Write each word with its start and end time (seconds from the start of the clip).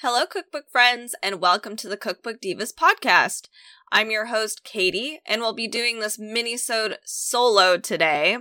Hello, 0.00 0.26
cookbook 0.26 0.68
friends, 0.70 1.14
and 1.22 1.40
welcome 1.40 1.74
to 1.76 1.88
the 1.88 1.96
Cookbook 1.96 2.42
Divas 2.42 2.70
podcast. 2.70 3.48
I'm 3.90 4.10
your 4.10 4.26
host, 4.26 4.62
Katie, 4.62 5.20
and 5.24 5.40
we'll 5.40 5.54
be 5.54 5.66
doing 5.66 6.00
this 6.00 6.18
mini-sode 6.18 6.98
solo 7.06 7.78
today. 7.78 8.36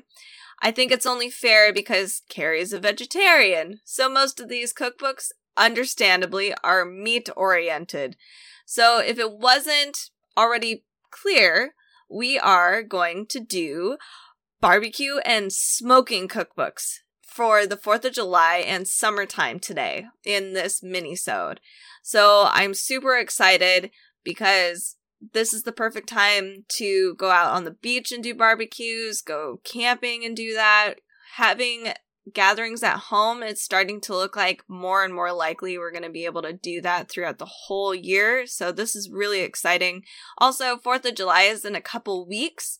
I 0.62 0.72
think 0.72 0.92
it's 0.92 1.06
only 1.06 1.30
fair 1.30 1.72
because 1.72 2.24
Carrie's 2.28 2.74
a 2.74 2.80
vegetarian, 2.82 3.80
so 3.86 4.10
most 4.10 4.42
of 4.42 4.50
these 4.50 4.74
cookbooks, 4.74 5.32
understandably, 5.56 6.54
are 6.62 6.84
meat-oriented. 6.84 8.18
So 8.66 9.00
if 9.00 9.18
it 9.18 9.32
wasn't 9.32 10.10
already 10.38 10.84
clear, 11.10 11.74
we 12.10 12.38
are 12.38 12.84
going 12.84 13.28
to 13.28 13.40
do 13.40 13.96
barbecue 14.60 15.20
and 15.20 15.54
smoking 15.54 16.28
cookbooks 16.28 16.96
for 17.36 17.68
the 17.68 17.76
4th 17.76 18.06
of 18.06 18.14
July 18.14 18.64
and 18.66 18.88
summertime 18.88 19.60
today 19.60 20.06
in 20.24 20.54
this 20.54 20.82
mini-sode. 20.82 21.60
So 22.02 22.48
I'm 22.50 22.74
super 22.74 23.18
excited 23.18 23.92
because 24.24 24.96
this 25.34 25.54
is 25.54 25.64
the 25.64 25.74
perfect 25.74 26.08
time 26.08 26.64
to 26.78 27.14
go 27.16 27.32
out 27.32 27.54
on 27.54 27.66
the 27.66 27.72
beach 27.72 28.14
and 28.14 28.24
do 28.24 28.34
barbecues, 28.34 29.22
go 29.22 29.60
camping 29.66 30.24
and 30.24 30.34
do 30.34 30.54
that. 30.54 30.96
Having 31.36 31.92
gatherings 32.32 32.84
at 32.84 32.98
home, 32.98 33.44
it's 33.44 33.62
starting 33.62 34.00
to 34.02 34.16
look 34.16 34.38
like 34.38 34.64
more 34.70 35.04
and 35.04 35.14
more 35.14 35.34
likely 35.34 35.78
we're 35.78 35.92
going 35.92 36.04
to 36.04 36.10
be 36.10 36.24
able 36.24 36.42
to 36.42 36.54
do 36.54 36.80
that 36.82 37.10
throughout 37.10 37.38
the 37.38 37.46
whole 37.46 37.94
year. 37.94 38.48
So 38.48 38.72
this 38.72 38.96
is 38.96 39.10
really 39.12 39.42
exciting. 39.42 40.04
Also, 40.38 40.78
4th 40.78 41.04
of 41.04 41.16
July 41.16 41.42
is 41.42 41.66
in 41.66 41.76
a 41.76 41.82
couple 41.82 42.26
weeks. 42.26 42.80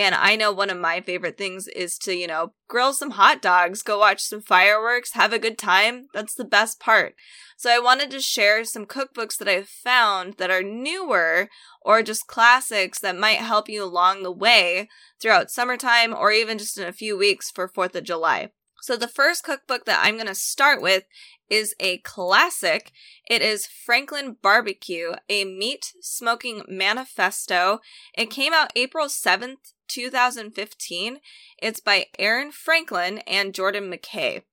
And 0.00 0.14
I 0.14 0.34
know 0.34 0.50
one 0.50 0.70
of 0.70 0.78
my 0.78 1.02
favorite 1.02 1.36
things 1.36 1.68
is 1.68 1.98
to, 1.98 2.14
you 2.16 2.26
know, 2.26 2.54
grill 2.68 2.94
some 2.94 3.10
hot 3.10 3.42
dogs, 3.42 3.82
go 3.82 3.98
watch 3.98 4.22
some 4.22 4.40
fireworks, 4.40 5.12
have 5.12 5.34
a 5.34 5.38
good 5.38 5.58
time. 5.58 6.06
That's 6.14 6.34
the 6.34 6.46
best 6.46 6.80
part. 6.80 7.14
So 7.58 7.70
I 7.70 7.78
wanted 7.78 8.10
to 8.12 8.20
share 8.20 8.64
some 8.64 8.86
cookbooks 8.86 9.36
that 9.36 9.48
I've 9.48 9.68
found 9.68 10.38
that 10.38 10.50
are 10.50 10.62
newer 10.62 11.50
or 11.82 12.02
just 12.02 12.26
classics 12.26 12.98
that 13.00 13.18
might 13.18 13.40
help 13.40 13.68
you 13.68 13.84
along 13.84 14.22
the 14.22 14.32
way 14.32 14.88
throughout 15.20 15.50
summertime 15.50 16.14
or 16.14 16.32
even 16.32 16.56
just 16.56 16.78
in 16.78 16.88
a 16.88 16.94
few 16.94 17.18
weeks 17.18 17.50
for 17.50 17.68
4th 17.68 17.94
of 17.94 18.04
July. 18.04 18.52
So 18.80 18.96
the 18.96 19.08
first 19.08 19.44
cookbook 19.44 19.84
that 19.84 20.00
I'm 20.02 20.14
going 20.14 20.26
to 20.26 20.34
start 20.34 20.80
with 20.80 21.04
is 21.48 21.74
a 21.80 21.98
classic. 21.98 22.92
It 23.28 23.42
is 23.42 23.66
Franklin 23.66 24.36
Barbecue, 24.40 25.12
a 25.28 25.44
meat 25.44 25.92
smoking 26.00 26.62
manifesto. 26.68 27.80
It 28.14 28.30
came 28.30 28.52
out 28.52 28.72
April 28.76 29.06
7th, 29.06 29.72
2015. 29.88 31.18
It's 31.58 31.80
by 31.80 32.06
Aaron 32.18 32.52
Franklin 32.52 33.18
and 33.26 33.54
Jordan 33.54 33.90
Mackay. 33.90 34.44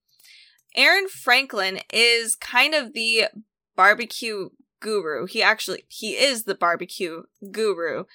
Aaron 0.76 1.08
Franklin 1.08 1.80
is 1.94 2.36
kind 2.36 2.74
of 2.74 2.94
the 2.94 3.26
barbecue 3.76 4.50
guru. 4.80 5.26
He 5.26 5.42
actually 5.42 5.86
he 5.88 6.12
is 6.12 6.44
the 6.44 6.56
barbecue 6.56 7.24
guru. 7.52 8.06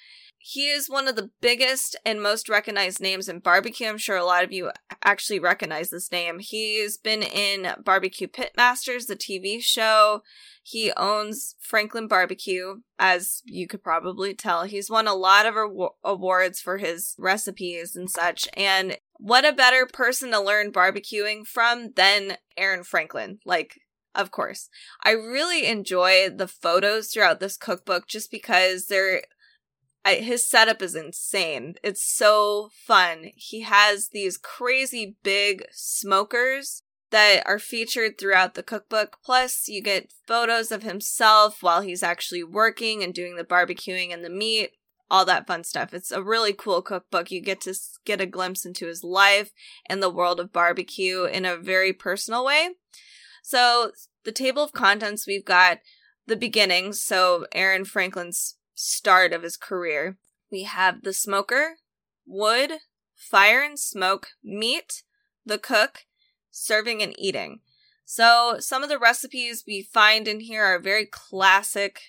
He 0.45 0.67
is 0.67 0.89
one 0.89 1.07
of 1.07 1.15
the 1.15 1.29
biggest 1.39 1.95
and 2.05 2.21
most 2.21 2.49
recognized 2.49 2.99
names 2.99 3.29
in 3.29 3.39
barbecue. 3.39 3.87
I'm 3.87 3.97
sure 3.97 4.17
a 4.17 4.25
lot 4.25 4.43
of 4.43 4.51
you 4.51 4.71
actually 5.01 5.39
recognize 5.39 5.89
this 5.89 6.11
name. 6.11 6.39
He's 6.39 6.97
been 6.97 7.23
in 7.23 7.73
Barbecue 7.81 8.27
Pitmasters, 8.27 9.07
the 9.07 9.15
TV 9.15 9.63
show. 9.63 10.21
He 10.61 10.91
owns 10.97 11.55
Franklin 11.61 12.09
Barbecue, 12.09 12.81
as 12.99 13.41
you 13.45 13.67
could 13.67 13.83
probably 13.83 14.33
tell. 14.33 14.63
He's 14.63 14.89
won 14.89 15.07
a 15.07 15.13
lot 15.13 15.45
of 15.45 15.55
awards 16.03 16.59
for 16.59 16.77
his 16.77 17.15
recipes 17.17 17.95
and 17.95 18.09
such. 18.09 18.49
And 18.57 18.97
what 19.13 19.45
a 19.45 19.53
better 19.53 19.85
person 19.85 20.31
to 20.31 20.41
learn 20.41 20.73
barbecuing 20.73 21.47
from 21.47 21.93
than 21.95 22.35
Aaron 22.57 22.83
Franklin? 22.83 23.39
Like, 23.45 23.79
of 24.13 24.29
course. 24.29 24.69
I 25.03 25.11
really 25.11 25.65
enjoy 25.65 26.29
the 26.29 26.49
photos 26.49 27.07
throughout 27.07 27.39
this 27.39 27.55
cookbook 27.57 28.07
just 28.07 28.29
because 28.29 28.87
they're 28.87 29.23
I, 30.05 30.15
his 30.15 30.47
setup 30.47 30.81
is 30.81 30.95
insane. 30.95 31.75
It's 31.83 32.03
so 32.03 32.69
fun. 32.85 33.31
He 33.35 33.61
has 33.61 34.09
these 34.09 34.37
crazy 34.37 35.15
big 35.23 35.65
smokers 35.71 36.83
that 37.11 37.43
are 37.45 37.59
featured 37.59 38.17
throughout 38.17 38.55
the 38.55 38.63
cookbook. 38.63 39.19
Plus, 39.23 39.67
you 39.67 39.81
get 39.81 40.11
photos 40.27 40.71
of 40.71 40.83
himself 40.83 41.61
while 41.61 41.81
he's 41.81 42.03
actually 42.03 42.43
working 42.43 43.03
and 43.03 43.13
doing 43.13 43.35
the 43.35 43.43
barbecuing 43.45 44.11
and 44.11 44.25
the 44.25 44.29
meat, 44.29 44.71
all 45.09 45.23
that 45.23 45.47
fun 45.47 45.63
stuff. 45.63 45.93
It's 45.93 46.11
a 46.11 46.23
really 46.23 46.53
cool 46.53 46.81
cookbook. 46.81 47.31
You 47.31 47.39
get 47.39 47.61
to 47.61 47.75
get 48.03 48.19
a 48.19 48.25
glimpse 48.25 48.65
into 48.65 48.87
his 48.87 49.03
life 49.03 49.51
and 49.87 50.01
the 50.01 50.09
world 50.09 50.39
of 50.39 50.51
barbecue 50.51 51.23
in 51.25 51.45
a 51.45 51.55
very 51.55 51.93
personal 51.93 52.43
way. 52.43 52.69
So, 53.43 53.91
the 54.25 54.31
table 54.31 54.63
of 54.63 54.71
contents, 54.71 55.27
we've 55.27 55.45
got 55.45 55.79
the 56.25 56.35
beginnings. 56.35 57.01
So, 57.01 57.45
Aaron 57.53 57.85
Franklin's 57.85 58.55
start 58.75 59.33
of 59.33 59.43
his 59.43 59.57
career. 59.57 60.17
We 60.51 60.63
have 60.63 61.03
the 61.03 61.13
smoker, 61.13 61.77
wood, 62.25 62.73
fire 63.15 63.63
and 63.63 63.79
smoke, 63.79 64.29
meat, 64.43 65.03
the 65.45 65.57
cook, 65.57 66.05
serving 66.51 67.01
and 67.01 67.13
eating. 67.17 67.61
So, 68.05 68.57
some 68.59 68.83
of 68.83 68.89
the 68.89 68.99
recipes 68.99 69.63
we 69.65 69.81
find 69.81 70.27
in 70.27 70.41
here 70.41 70.63
are 70.63 70.79
very 70.79 71.05
classic 71.05 72.01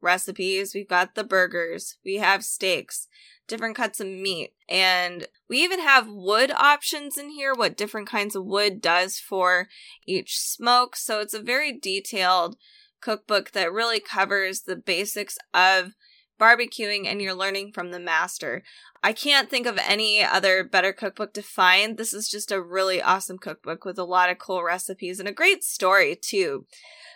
recipes. 0.00 0.74
We've 0.74 0.88
got 0.88 1.14
the 1.14 1.24
burgers, 1.24 1.96
we 2.04 2.16
have 2.16 2.44
steaks, 2.44 3.08
different 3.48 3.76
cuts 3.76 3.98
of 3.98 4.06
meat, 4.06 4.52
and 4.68 5.26
we 5.48 5.58
even 5.62 5.80
have 5.80 6.06
wood 6.08 6.50
options 6.52 7.16
in 7.16 7.30
here, 7.30 7.54
what 7.54 7.76
different 7.76 8.08
kinds 8.08 8.36
of 8.36 8.44
wood 8.44 8.80
does 8.80 9.18
for 9.18 9.68
each 10.06 10.38
smoke. 10.38 10.96
So, 10.96 11.20
it's 11.20 11.34
a 11.34 11.42
very 11.42 11.72
detailed 11.72 12.56
cookbook 13.00 13.52
that 13.52 13.72
really 13.72 14.00
covers 14.00 14.62
the 14.62 14.76
basics 14.76 15.38
of 15.54 15.92
barbecuing 16.38 17.06
and 17.06 17.20
you're 17.20 17.34
learning 17.34 17.72
from 17.72 17.90
the 17.90 18.00
master. 18.00 18.62
I 19.02 19.12
can't 19.12 19.48
think 19.48 19.66
of 19.66 19.78
any 19.78 20.22
other 20.22 20.64
better 20.64 20.92
cookbook 20.92 21.32
to 21.34 21.42
find. 21.42 21.96
This 21.96 22.12
is 22.12 22.28
just 22.28 22.50
a 22.50 22.62
really 22.62 23.00
awesome 23.00 23.38
cookbook 23.38 23.84
with 23.84 23.98
a 23.98 24.04
lot 24.04 24.30
of 24.30 24.38
cool 24.38 24.62
recipes 24.62 25.20
and 25.20 25.28
a 25.28 25.32
great 25.32 25.62
story, 25.62 26.16
too. 26.16 26.66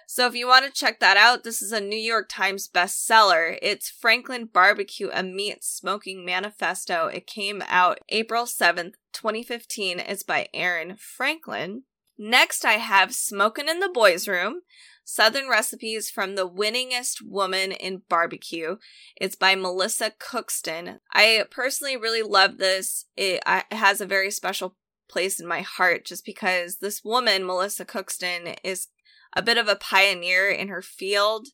So 0.06 0.26
if 0.26 0.34
you 0.34 0.46
want 0.46 0.66
to 0.66 0.70
check 0.70 1.00
that 1.00 1.16
out, 1.16 1.42
this 1.42 1.62
is 1.62 1.72
a 1.72 1.80
New 1.80 1.96
York 1.96 2.28
Times 2.28 2.68
bestseller. 2.68 3.58
It's 3.62 3.88
Franklin 3.88 4.44
Barbecue, 4.44 5.08
a 5.12 5.22
meat 5.22 5.64
smoking 5.64 6.24
manifesto. 6.24 7.06
It 7.06 7.26
came 7.26 7.62
out 7.66 8.00
April 8.10 8.44
7th, 8.44 8.94
2015. 9.12 10.00
It's 10.00 10.22
by 10.22 10.48
Aaron 10.52 10.96
Franklin. 10.96 11.84
Next, 12.18 12.64
I 12.64 12.74
have 12.74 13.14
Smokin' 13.14 13.68
in 13.68 13.80
the 13.80 13.88
Boys 13.88 14.28
Room. 14.28 14.60
Southern 15.04 15.48
Recipes 15.48 16.10
from 16.10 16.34
the 16.34 16.48
Winningest 16.48 17.22
Woman 17.22 17.72
in 17.72 18.02
Barbecue. 18.08 18.76
It's 19.16 19.36
by 19.36 19.54
Melissa 19.54 20.12
Cookston. 20.18 20.98
I 21.12 21.44
personally 21.50 21.96
really 21.96 22.22
love 22.22 22.58
this. 22.58 23.06
It, 23.16 23.42
it 23.46 23.74
has 23.74 24.00
a 24.00 24.06
very 24.06 24.30
special 24.30 24.76
place 25.08 25.38
in 25.38 25.46
my 25.46 25.60
heart 25.60 26.04
just 26.04 26.24
because 26.24 26.78
this 26.78 27.04
woman, 27.04 27.44
Melissa 27.44 27.84
Cookston, 27.84 28.56
is 28.64 28.88
a 29.34 29.42
bit 29.42 29.58
of 29.58 29.68
a 29.68 29.76
pioneer 29.76 30.48
in 30.48 30.68
her 30.68 30.82
field 30.82 31.48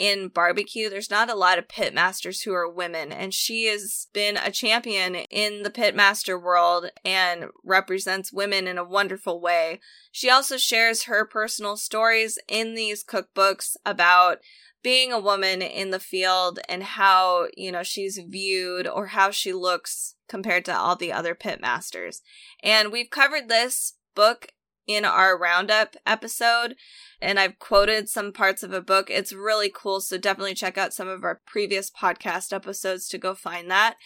in 0.00 0.28
barbecue. 0.28 0.88
There's 0.88 1.10
not 1.10 1.28
a 1.28 1.34
lot 1.34 1.58
of 1.58 1.68
pitmasters 1.68 2.42
who 2.42 2.54
are 2.54 2.68
women, 2.68 3.12
and 3.12 3.34
she 3.34 3.66
has 3.66 4.08
been 4.14 4.38
a 4.38 4.50
champion 4.50 5.14
in 5.14 5.62
the 5.62 5.70
pitmaster 5.70 6.42
world 6.42 6.86
and 7.04 7.44
represents 7.62 8.32
women 8.32 8.66
in 8.66 8.78
a 8.78 8.84
wonderful 8.84 9.42
way. 9.42 9.78
She 10.10 10.30
also 10.30 10.56
shares 10.56 11.02
her 11.02 11.26
personal 11.26 11.76
stories 11.76 12.38
in 12.48 12.74
these 12.74 13.04
cookbooks 13.04 13.76
about 13.84 14.38
being 14.82 15.12
a 15.12 15.20
woman 15.20 15.60
in 15.60 15.90
the 15.90 16.00
field 16.00 16.60
and 16.66 16.82
how, 16.82 17.48
you 17.54 17.70
know, 17.70 17.82
she's 17.82 18.18
viewed 18.26 18.88
or 18.88 19.08
how 19.08 19.30
she 19.30 19.52
looks 19.52 20.14
compared 20.26 20.64
to 20.64 20.74
all 20.74 20.96
the 20.96 21.12
other 21.12 21.34
pitmasters. 21.34 22.22
And 22.62 22.90
we've 22.90 23.10
covered 23.10 23.50
this 23.50 23.96
book 24.14 24.48
in 24.94 25.04
our 25.04 25.38
roundup 25.38 25.96
episode 26.06 26.74
and 27.22 27.38
I've 27.38 27.58
quoted 27.58 28.08
some 28.08 28.32
parts 28.32 28.62
of 28.62 28.72
a 28.72 28.80
book. 28.80 29.10
It's 29.10 29.32
really 29.32 29.70
cool, 29.72 30.00
so 30.00 30.16
definitely 30.16 30.54
check 30.54 30.78
out 30.78 30.94
some 30.94 31.08
of 31.08 31.22
our 31.22 31.40
previous 31.46 31.90
podcast 31.90 32.52
episodes 32.52 33.08
to 33.08 33.18
go 33.18 33.34
find 33.34 33.70
that. 33.70 33.96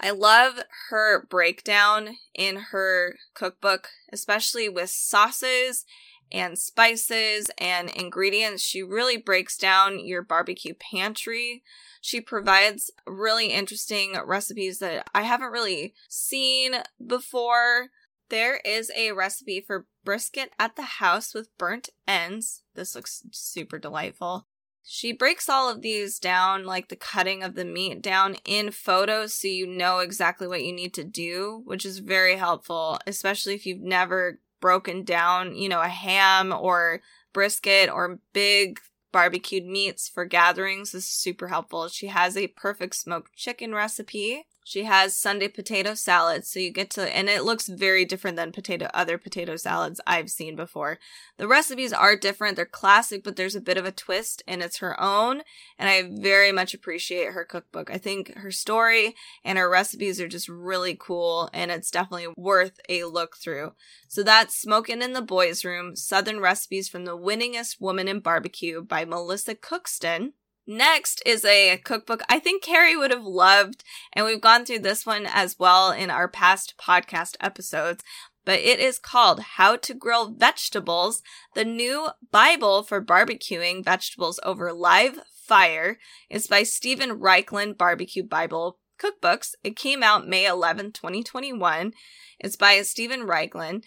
I 0.00 0.10
love 0.10 0.60
her 0.88 1.26
breakdown 1.26 2.16
in 2.34 2.56
her 2.70 3.16
cookbook, 3.34 3.88
especially 4.12 4.68
with 4.68 4.90
sauces 4.90 5.84
and 6.32 6.56
spices 6.58 7.50
and 7.58 7.90
ingredients. 7.90 8.62
She 8.62 8.82
really 8.82 9.16
breaks 9.16 9.56
down 9.56 10.04
your 10.04 10.22
barbecue 10.22 10.74
pantry. 10.74 11.64
She 12.00 12.20
provides 12.20 12.90
really 13.04 13.48
interesting 13.48 14.16
recipes 14.24 14.78
that 14.78 15.08
I 15.12 15.22
haven't 15.22 15.50
really 15.50 15.92
seen 16.08 16.76
before. 17.04 17.88
There 18.30 18.60
is 18.64 18.90
a 18.96 19.12
recipe 19.12 19.60
for 19.60 19.86
brisket 20.04 20.52
at 20.58 20.76
the 20.76 20.82
house 20.82 21.34
with 21.34 21.56
burnt 21.58 21.90
ends. 22.06 22.62
This 22.74 22.94
looks 22.94 23.24
super 23.32 23.78
delightful. 23.78 24.46
She 24.82 25.12
breaks 25.12 25.48
all 25.48 25.68
of 25.68 25.82
these 25.82 26.18
down, 26.18 26.64
like 26.64 26.88
the 26.88 26.96
cutting 26.96 27.42
of 27.42 27.54
the 27.54 27.64
meat 27.64 28.00
down 28.00 28.36
in 28.44 28.70
photos 28.70 29.34
so 29.34 29.48
you 29.48 29.66
know 29.66 29.98
exactly 29.98 30.46
what 30.46 30.64
you 30.64 30.72
need 30.72 30.94
to 30.94 31.04
do, 31.04 31.62
which 31.64 31.84
is 31.84 31.98
very 31.98 32.36
helpful, 32.36 32.98
especially 33.06 33.54
if 33.54 33.66
you've 33.66 33.82
never 33.82 34.40
broken 34.60 35.04
down, 35.04 35.54
you 35.54 35.68
know, 35.68 35.80
a 35.80 35.88
ham 35.88 36.52
or 36.52 37.02
brisket 37.32 37.90
or 37.90 38.20
big 38.32 38.80
barbecued 39.12 39.66
meats 39.66 40.08
for 40.08 40.24
gatherings. 40.24 40.92
This 40.92 41.04
is 41.04 41.10
super 41.10 41.48
helpful. 41.48 41.88
She 41.88 42.06
has 42.06 42.36
a 42.36 42.46
perfect 42.46 42.94
smoked 42.94 43.34
chicken 43.34 43.74
recipe. 43.74 44.46
She 44.70 44.84
has 44.84 45.16
Sunday 45.16 45.48
potato 45.48 45.94
salad, 45.94 46.46
so 46.46 46.60
you 46.60 46.70
get 46.70 46.90
to, 46.90 47.02
and 47.02 47.28
it 47.28 47.42
looks 47.42 47.66
very 47.66 48.04
different 48.04 48.36
than 48.36 48.52
potato 48.52 48.88
other 48.94 49.18
potato 49.18 49.56
salads 49.56 50.00
I've 50.06 50.30
seen 50.30 50.54
before. 50.54 51.00
The 51.38 51.48
recipes 51.48 51.92
are 51.92 52.14
different; 52.14 52.54
they're 52.54 52.66
classic, 52.66 53.24
but 53.24 53.34
there's 53.34 53.56
a 53.56 53.60
bit 53.60 53.78
of 53.78 53.84
a 53.84 53.90
twist, 53.90 54.44
and 54.46 54.62
it's 54.62 54.76
her 54.76 54.94
own. 55.00 55.42
And 55.76 55.88
I 55.88 56.08
very 56.22 56.52
much 56.52 56.72
appreciate 56.72 57.32
her 57.32 57.44
cookbook. 57.44 57.90
I 57.90 57.98
think 57.98 58.32
her 58.36 58.52
story 58.52 59.16
and 59.44 59.58
her 59.58 59.68
recipes 59.68 60.20
are 60.20 60.28
just 60.28 60.48
really 60.48 60.96
cool, 60.96 61.50
and 61.52 61.72
it's 61.72 61.90
definitely 61.90 62.32
worth 62.36 62.78
a 62.88 63.02
look 63.06 63.38
through. 63.38 63.72
So 64.06 64.22
that's 64.22 64.56
Smoking 64.56 65.02
in 65.02 65.14
the 65.14 65.20
Boys 65.20 65.64
Room: 65.64 65.96
Southern 65.96 66.38
Recipes 66.38 66.88
from 66.88 67.06
the 67.06 67.18
Winningest 67.18 67.80
Woman 67.80 68.06
in 68.06 68.20
Barbecue 68.20 68.84
by 68.84 69.04
Melissa 69.04 69.56
Cookston. 69.56 70.34
Next 70.66 71.22
is 71.26 71.44
a 71.44 71.78
cookbook 71.84 72.22
I 72.28 72.38
think 72.38 72.62
Carrie 72.62 72.96
would 72.96 73.10
have 73.10 73.24
loved, 73.24 73.84
and 74.12 74.24
we've 74.24 74.40
gone 74.40 74.64
through 74.64 74.80
this 74.80 75.04
one 75.04 75.26
as 75.26 75.58
well 75.58 75.90
in 75.90 76.10
our 76.10 76.28
past 76.28 76.74
podcast 76.78 77.36
episodes. 77.40 78.04
But 78.44 78.60
it 78.60 78.80
is 78.80 78.98
called 78.98 79.40
How 79.40 79.76
to 79.76 79.94
Grill 79.94 80.30
Vegetables, 80.30 81.22
the 81.54 81.64
new 81.64 82.08
Bible 82.30 82.82
for 82.82 83.04
barbecuing 83.04 83.84
vegetables 83.84 84.40
over 84.42 84.72
live 84.72 85.20
fire. 85.32 85.98
It's 86.28 86.46
by 86.46 86.62
Steven 86.62 87.18
Raichlen 87.20 87.76
Barbecue 87.76 88.22
Bible 88.22 88.78
Cookbooks. 89.00 89.54
It 89.64 89.76
came 89.76 90.02
out 90.02 90.28
May 90.28 90.46
11, 90.46 90.92
2021. 90.92 91.92
It's 92.38 92.56
by 92.56 92.80
Steven 92.82 93.20
Raichlen. 93.20 93.82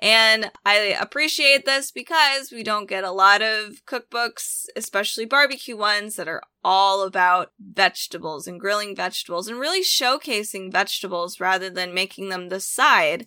And 0.00 0.52
I 0.64 0.96
appreciate 0.98 1.64
this 1.64 1.90
because 1.90 2.52
we 2.52 2.62
don't 2.62 2.88
get 2.88 3.02
a 3.02 3.10
lot 3.10 3.42
of 3.42 3.84
cookbooks, 3.84 4.66
especially 4.76 5.24
barbecue 5.24 5.76
ones, 5.76 6.14
that 6.16 6.28
are 6.28 6.42
all 6.62 7.02
about 7.02 7.52
vegetables 7.58 8.46
and 8.46 8.60
grilling 8.60 8.94
vegetables 8.94 9.48
and 9.48 9.58
really 9.58 9.82
showcasing 9.82 10.70
vegetables 10.70 11.40
rather 11.40 11.68
than 11.68 11.94
making 11.94 12.28
them 12.28 12.48
the 12.48 12.60
side. 12.60 13.26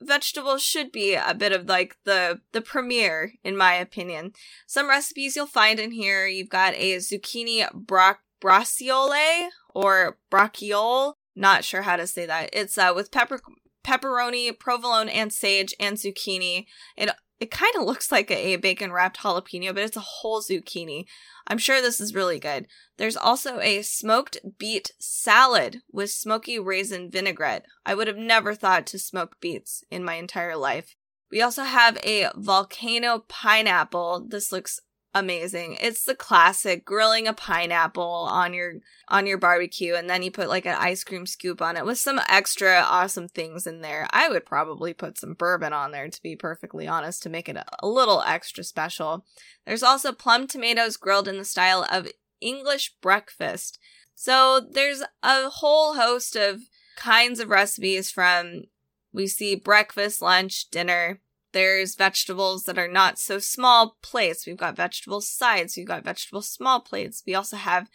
Vegetables 0.00 0.62
should 0.62 0.90
be 0.90 1.14
a 1.14 1.34
bit 1.34 1.52
of 1.52 1.68
like 1.68 1.96
the 2.04 2.40
the 2.52 2.60
premiere, 2.62 3.32
in 3.44 3.56
my 3.56 3.74
opinion. 3.74 4.32
Some 4.66 4.88
recipes 4.88 5.36
you'll 5.36 5.46
find 5.46 5.78
in 5.78 5.90
here. 5.90 6.26
You've 6.26 6.50
got 6.50 6.74
a 6.74 6.96
zucchini 6.96 7.70
bra- 7.72 8.16
braciole 8.40 9.48
or 9.76 10.16
brachiole. 10.30 11.14
Not 11.36 11.64
sure 11.64 11.82
how 11.82 11.96
to 11.96 12.06
say 12.06 12.24
that. 12.24 12.48
It's 12.54 12.78
uh, 12.78 12.92
with 12.96 13.12
pepper 13.12 13.40
pepperoni, 13.84 14.58
provolone, 14.58 15.08
and 15.08 15.32
sage, 15.32 15.74
and 15.78 15.96
zucchini. 15.96 16.64
It 16.96 17.10
it 17.38 17.50
kind 17.50 17.74
of 17.76 17.84
looks 17.84 18.10
like 18.10 18.30
a, 18.30 18.54
a 18.54 18.56
bacon 18.56 18.90
wrapped 18.90 19.18
jalapeno, 19.18 19.74
but 19.74 19.82
it's 19.82 19.96
a 19.96 20.00
whole 20.00 20.40
zucchini. 20.40 21.04
I'm 21.46 21.58
sure 21.58 21.82
this 21.82 22.00
is 22.00 22.14
really 22.14 22.38
good. 22.38 22.66
There's 22.96 23.18
also 23.18 23.60
a 23.60 23.82
smoked 23.82 24.38
beet 24.58 24.92
salad 24.98 25.82
with 25.92 26.10
smoky 26.10 26.58
raisin 26.58 27.10
vinaigrette. 27.10 27.66
I 27.84 27.94
would 27.94 28.08
have 28.08 28.16
never 28.16 28.54
thought 28.54 28.86
to 28.86 28.98
smoke 28.98 29.36
beets 29.40 29.84
in 29.90 30.02
my 30.02 30.14
entire 30.14 30.56
life. 30.56 30.96
We 31.30 31.42
also 31.42 31.64
have 31.64 31.98
a 32.02 32.30
volcano 32.34 33.24
pineapple. 33.28 34.26
This 34.28 34.50
looks 34.50 34.80
amazing. 35.14 35.78
It's 35.80 36.04
the 36.04 36.14
classic 36.14 36.84
grilling 36.84 37.26
a 37.26 37.32
pineapple 37.32 38.28
on 38.30 38.52
your 38.52 38.74
on 39.08 39.26
your 39.26 39.38
barbecue 39.38 39.94
and 39.94 40.10
then 40.10 40.22
you 40.22 40.30
put 40.30 40.48
like 40.48 40.66
an 40.66 40.76
ice 40.78 41.04
cream 41.04 41.26
scoop 41.26 41.62
on 41.62 41.76
it 41.76 41.84
with 41.84 41.98
some 41.98 42.20
extra 42.28 42.84
awesome 42.86 43.28
things 43.28 43.66
in 43.66 43.80
there. 43.80 44.06
I 44.10 44.28
would 44.28 44.44
probably 44.44 44.92
put 44.92 45.18
some 45.18 45.34
bourbon 45.34 45.72
on 45.72 45.92
there 45.92 46.08
to 46.08 46.22
be 46.22 46.36
perfectly 46.36 46.86
honest 46.86 47.22
to 47.22 47.30
make 47.30 47.48
it 47.48 47.56
a 47.56 47.86
little 47.86 48.22
extra 48.22 48.64
special. 48.64 49.24
There's 49.64 49.82
also 49.82 50.12
plum 50.12 50.46
tomatoes 50.46 50.96
grilled 50.96 51.28
in 51.28 51.38
the 51.38 51.44
style 51.44 51.86
of 51.90 52.08
English 52.40 52.94
breakfast. 53.00 53.78
So 54.14 54.60
there's 54.60 55.02
a 55.22 55.48
whole 55.48 55.94
host 55.94 56.36
of 56.36 56.62
kinds 56.96 57.40
of 57.40 57.50
recipes 57.50 58.10
from 58.10 58.64
we 59.12 59.26
see 59.26 59.54
breakfast, 59.54 60.20
lunch, 60.20 60.68
dinner, 60.70 61.20
there's 61.56 61.94
vegetables 61.94 62.64
that 62.64 62.76
are 62.76 62.86
not 62.86 63.18
so 63.18 63.38
small 63.38 63.96
plates. 64.02 64.46
We've 64.46 64.58
got 64.58 64.76
vegetable 64.76 65.22
sides. 65.22 65.74
We've 65.74 65.86
got 65.86 66.04
vegetable 66.04 66.42
small 66.42 66.80
plates. 66.80 67.22
We 67.26 67.34
also 67.34 67.56
have 67.56 67.88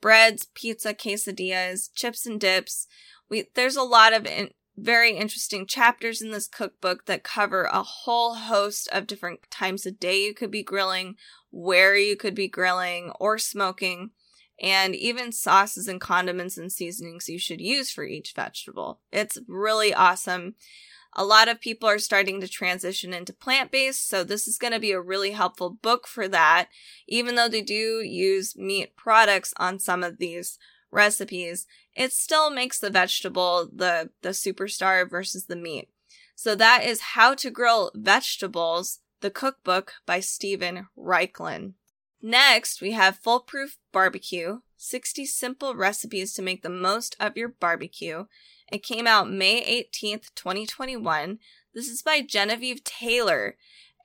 breads, 0.00 0.46
pizza, 0.54 0.94
quesadillas, 0.94 1.90
chips 1.92 2.24
and 2.24 2.40
dips. 2.40 2.86
We 3.28 3.48
there's 3.56 3.74
a 3.74 3.82
lot 3.82 4.12
of 4.12 4.26
in, 4.26 4.50
very 4.76 5.16
interesting 5.16 5.66
chapters 5.66 6.22
in 6.22 6.30
this 6.30 6.46
cookbook 6.46 7.06
that 7.06 7.24
cover 7.24 7.64
a 7.64 7.82
whole 7.82 8.34
host 8.34 8.88
of 8.92 9.08
different 9.08 9.40
times 9.50 9.84
of 9.86 9.98
day 9.98 10.22
you 10.22 10.32
could 10.32 10.52
be 10.52 10.62
grilling, 10.62 11.16
where 11.50 11.96
you 11.96 12.14
could 12.14 12.36
be 12.36 12.46
grilling 12.46 13.10
or 13.18 13.38
smoking, 13.38 14.10
and 14.62 14.94
even 14.94 15.32
sauces 15.32 15.88
and 15.88 16.00
condiments 16.00 16.56
and 16.56 16.70
seasonings 16.70 17.28
you 17.28 17.40
should 17.40 17.60
use 17.60 17.90
for 17.90 18.04
each 18.04 18.34
vegetable. 18.36 19.00
It's 19.10 19.36
really 19.48 19.92
awesome. 19.92 20.54
A 21.14 21.24
lot 21.24 21.48
of 21.48 21.60
people 21.60 21.88
are 21.88 21.98
starting 21.98 22.40
to 22.40 22.48
transition 22.48 23.12
into 23.12 23.32
plant 23.32 23.70
based, 23.70 24.08
so 24.08 24.22
this 24.22 24.46
is 24.46 24.58
going 24.58 24.72
to 24.72 24.78
be 24.78 24.92
a 24.92 25.00
really 25.00 25.32
helpful 25.32 25.70
book 25.70 26.06
for 26.06 26.28
that. 26.28 26.68
Even 27.08 27.34
though 27.34 27.48
they 27.48 27.62
do 27.62 28.00
use 28.00 28.56
meat 28.56 28.96
products 28.96 29.52
on 29.56 29.78
some 29.78 30.04
of 30.04 30.18
these 30.18 30.58
recipes, 30.90 31.66
it 31.94 32.12
still 32.12 32.50
makes 32.50 32.78
the 32.78 32.90
vegetable 32.90 33.68
the, 33.72 34.10
the 34.22 34.30
superstar 34.30 35.08
versus 35.08 35.46
the 35.46 35.56
meat. 35.56 35.88
So 36.36 36.54
that 36.54 36.84
is 36.84 37.00
How 37.00 37.34
to 37.34 37.50
Grill 37.50 37.90
Vegetables, 37.94 39.00
the 39.20 39.30
cookbook 39.30 39.94
by 40.06 40.20
Steven 40.20 40.86
Raichlen. 40.96 41.74
Next, 42.22 42.80
we 42.80 42.92
have 42.92 43.18
Foolproof 43.18 43.78
Barbecue 43.92 44.60
60 44.80 45.26
Simple 45.26 45.74
Recipes 45.74 46.32
to 46.32 46.42
Make 46.42 46.62
the 46.62 46.70
Most 46.70 47.14
of 47.20 47.36
Your 47.36 47.48
Barbecue. 47.48 48.24
It 48.72 48.82
came 48.82 49.06
out 49.06 49.30
May 49.30 49.62
18th, 49.62 50.34
2021. 50.34 51.38
This 51.74 51.86
is 51.86 52.02
by 52.02 52.22
Genevieve 52.22 52.82
Taylor. 52.82 53.56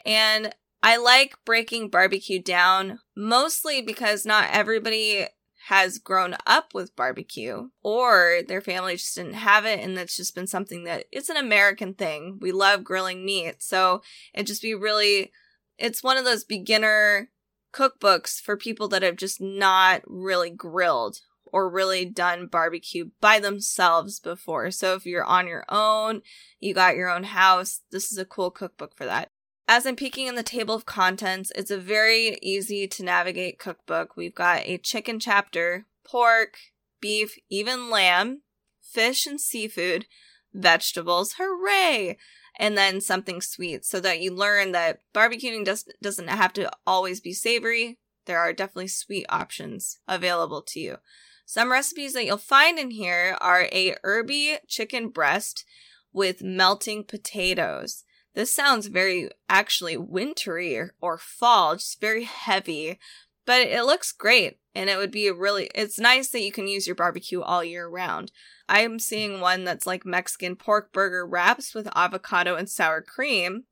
And 0.05 0.53
I 0.83 0.97
like 0.97 1.37
breaking 1.45 1.89
barbecue 1.89 2.41
down 2.41 2.99
mostly 3.15 3.81
because 3.81 4.25
not 4.25 4.49
everybody 4.51 5.27
has 5.67 5.97
grown 5.97 6.35
up 6.45 6.73
with 6.73 6.95
barbecue 6.95 7.69
or 7.81 8.41
their 8.45 8.61
family 8.61 8.97
just 8.97 9.15
didn't 9.15 9.33
have 9.33 9.65
it 9.65 9.79
and 9.79 9.97
that's 9.97 10.17
just 10.17 10.35
been 10.35 10.45
something 10.45 10.83
that 10.83 11.05
it's 11.09 11.29
an 11.29 11.37
American 11.37 11.93
thing. 11.93 12.37
We 12.41 12.51
love 12.51 12.83
grilling 12.83 13.25
meat. 13.25 13.63
So 13.63 14.01
it 14.33 14.43
just 14.43 14.61
be 14.61 14.75
really 14.75 15.31
it's 15.77 16.03
one 16.03 16.17
of 16.17 16.25
those 16.25 16.43
beginner 16.43 17.29
cookbooks 17.75 18.39
for 18.39 18.55
people 18.55 18.87
that 18.87 19.03
have 19.03 19.17
just 19.17 19.41
not 19.41 20.01
really 20.05 20.49
grilled 20.49 21.19
or 21.45 21.69
really 21.69 22.05
done 22.05 22.47
barbecue 22.47 23.09
by 23.21 23.39
themselves 23.39 24.19
before. 24.19 24.71
So 24.71 24.93
if 24.93 25.05
you're 25.05 25.25
on 25.25 25.47
your 25.47 25.65
own, 25.69 26.21
you 26.59 26.73
got 26.73 26.95
your 26.95 27.09
own 27.09 27.23
house, 27.23 27.81
this 27.91 28.11
is 28.11 28.17
a 28.17 28.25
cool 28.25 28.51
cookbook 28.51 28.95
for 28.95 29.05
that. 29.05 29.29
As 29.67 29.85
I'm 29.85 29.95
peeking 29.95 30.27
in 30.27 30.35
the 30.35 30.43
table 30.43 30.75
of 30.75 30.85
contents, 30.85 31.51
it's 31.55 31.71
a 31.71 31.77
very 31.77 32.37
easy 32.41 32.87
to 32.87 33.03
navigate 33.03 33.57
cookbook. 33.57 34.15
We've 34.15 34.35
got 34.35 34.61
a 34.65 34.77
chicken 34.77 35.19
chapter, 35.19 35.85
pork, 36.05 36.57
beef, 37.01 37.35
even 37.49 37.89
lamb, 37.89 38.41
fish 38.81 39.25
and 39.25 39.41
seafood, 39.41 40.05
vegetables, 40.53 41.35
hooray! 41.37 42.17
And 42.57 42.77
then 42.77 43.01
something 43.01 43.41
sweet 43.41 43.85
so 43.85 43.99
that 43.99 44.21
you 44.21 44.33
learn 44.33 44.71
that 44.71 45.01
barbecuing 45.13 45.65
just 45.65 45.91
doesn't 46.01 46.29
have 46.29 46.53
to 46.53 46.71
always 46.87 47.19
be 47.19 47.33
savory. 47.33 47.97
There 48.25 48.39
are 48.39 48.53
definitely 48.53 48.87
sweet 48.87 49.25
options 49.29 49.99
available 50.07 50.61
to 50.63 50.79
you. 50.79 50.97
Some 51.45 51.71
recipes 51.71 52.13
that 52.13 52.25
you'll 52.25 52.37
find 52.37 52.79
in 52.79 52.91
here 52.91 53.37
are 53.39 53.67
a 53.71 53.95
herby 54.03 54.57
chicken 54.67 55.09
breast 55.09 55.65
with 56.11 56.41
melting 56.41 57.03
potatoes. 57.03 58.03
This 58.33 58.51
sounds 58.51 58.87
very 58.87 59.29
actually 59.47 59.95
wintry 59.95 60.77
or, 60.77 60.93
or 60.99 61.17
fall, 61.17 61.75
just 61.75 62.01
very 62.01 62.23
heavy, 62.23 62.99
but 63.45 63.61
it 63.61 63.85
looks 63.85 64.11
great 64.11 64.57
and 64.73 64.89
it 64.89 64.97
would 64.97 65.11
be 65.11 65.29
really 65.31 65.69
it's 65.75 65.99
nice 65.99 66.29
that 66.29 66.43
you 66.43 66.51
can 66.51 66.67
use 66.67 66.87
your 66.87 66.95
barbecue 66.95 67.41
all 67.41 67.63
year 67.63 67.87
round. 67.87 68.31
I'm 68.67 68.99
seeing 68.99 69.39
one 69.39 69.63
that's 69.63 69.85
like 69.85 70.05
Mexican 70.05 70.55
pork 70.55 70.91
burger 70.91 71.25
wraps 71.25 71.73
with 71.73 71.87
avocado 71.95 72.55
and 72.55 72.69
sour 72.69 73.01
cream. 73.01 73.63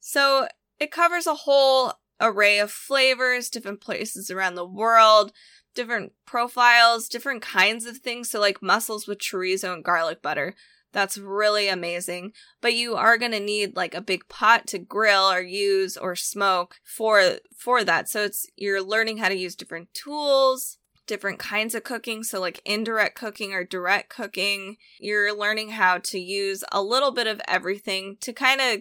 So 0.00 0.48
it 0.78 0.90
covers 0.90 1.26
a 1.26 1.34
whole 1.34 1.94
array 2.20 2.58
of 2.58 2.70
flavors, 2.70 3.48
different 3.48 3.80
places 3.80 4.30
around 4.30 4.54
the 4.54 4.66
world 4.66 5.32
different 5.76 6.12
profiles, 6.26 7.08
different 7.08 7.42
kinds 7.42 7.86
of 7.86 7.98
things. 7.98 8.30
So, 8.30 8.40
like 8.40 8.62
mussels 8.62 9.06
with 9.06 9.18
chorizo 9.18 9.72
and 9.72 9.84
garlic 9.84 10.22
butter. 10.22 10.56
That's 10.96 11.18
really 11.18 11.68
amazing. 11.68 12.32
But 12.62 12.72
you 12.72 12.94
are 12.96 13.18
going 13.18 13.32
to 13.32 13.38
need 13.38 13.76
like 13.76 13.94
a 13.94 14.00
big 14.00 14.30
pot 14.30 14.66
to 14.68 14.78
grill 14.78 15.30
or 15.30 15.42
use 15.42 15.94
or 15.94 16.16
smoke 16.16 16.76
for 16.82 17.32
for 17.54 17.84
that. 17.84 18.08
So 18.08 18.22
it's 18.22 18.46
you're 18.56 18.80
learning 18.80 19.18
how 19.18 19.28
to 19.28 19.36
use 19.36 19.54
different 19.54 19.92
tools, 19.92 20.78
different 21.06 21.38
kinds 21.38 21.74
of 21.74 21.84
cooking, 21.84 22.24
so 22.24 22.40
like 22.40 22.62
indirect 22.64 23.14
cooking 23.14 23.52
or 23.52 23.62
direct 23.62 24.08
cooking. 24.08 24.78
You're 24.98 25.36
learning 25.36 25.72
how 25.72 25.98
to 25.98 26.18
use 26.18 26.64
a 26.72 26.82
little 26.82 27.12
bit 27.12 27.26
of 27.26 27.42
everything 27.46 28.16
to 28.22 28.32
kind 28.32 28.62
of 28.62 28.80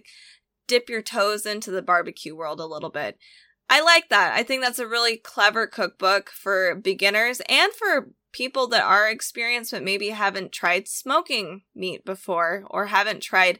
dip 0.70 0.88
your 0.88 1.02
toes 1.02 1.46
into 1.46 1.70
the 1.70 1.82
barbecue 1.82 2.34
world 2.34 2.62
a 2.62 2.66
little 2.66 2.92
bit. 2.92 3.18
I 3.70 3.82
like 3.82 4.08
that. 4.08 4.34
I 4.34 4.44
think 4.44 4.64
that's 4.64 4.80
a 4.80 4.88
really 4.88 5.18
clever 5.18 5.68
cookbook 5.68 6.30
for 6.30 6.76
beginners 6.76 7.42
and 7.50 7.74
for 7.74 8.12
people 8.36 8.68
that 8.68 8.84
are 8.84 9.10
experienced 9.10 9.72
but 9.72 9.82
maybe 9.82 10.10
haven't 10.10 10.52
tried 10.52 10.90
smoking 10.90 11.62
meat 11.74 12.04
before 12.04 12.66
or 12.70 12.88
haven't 12.88 13.22
tried 13.22 13.58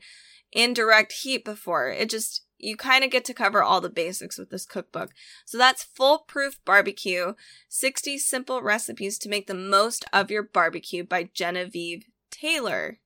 indirect 0.52 1.14
heat 1.14 1.46
before. 1.46 1.88
It 1.90 2.10
just 2.10 2.42
you 2.58 2.76
kind 2.76 3.06
of 3.06 3.10
get 3.10 3.24
to 3.26 3.34
cover 3.34 3.64
all 3.64 3.80
the 3.80 3.90
basics 3.90 4.38
with 4.38 4.50
this 4.50 4.66
cookbook. 4.66 5.12
So 5.46 5.58
that's 5.58 5.84
Foolproof 5.84 6.60
Barbecue 6.66 7.36
60 7.70 8.18
Simple 8.18 8.62
Recipes 8.62 9.18
to 9.20 9.30
Make 9.30 9.48
the 9.48 9.54
Most 9.54 10.04
of 10.12 10.30
Your 10.30 10.44
Barbecue 10.44 11.06
by 11.06 11.30
Genevieve 11.34 12.04
Taylor. 12.30 13.00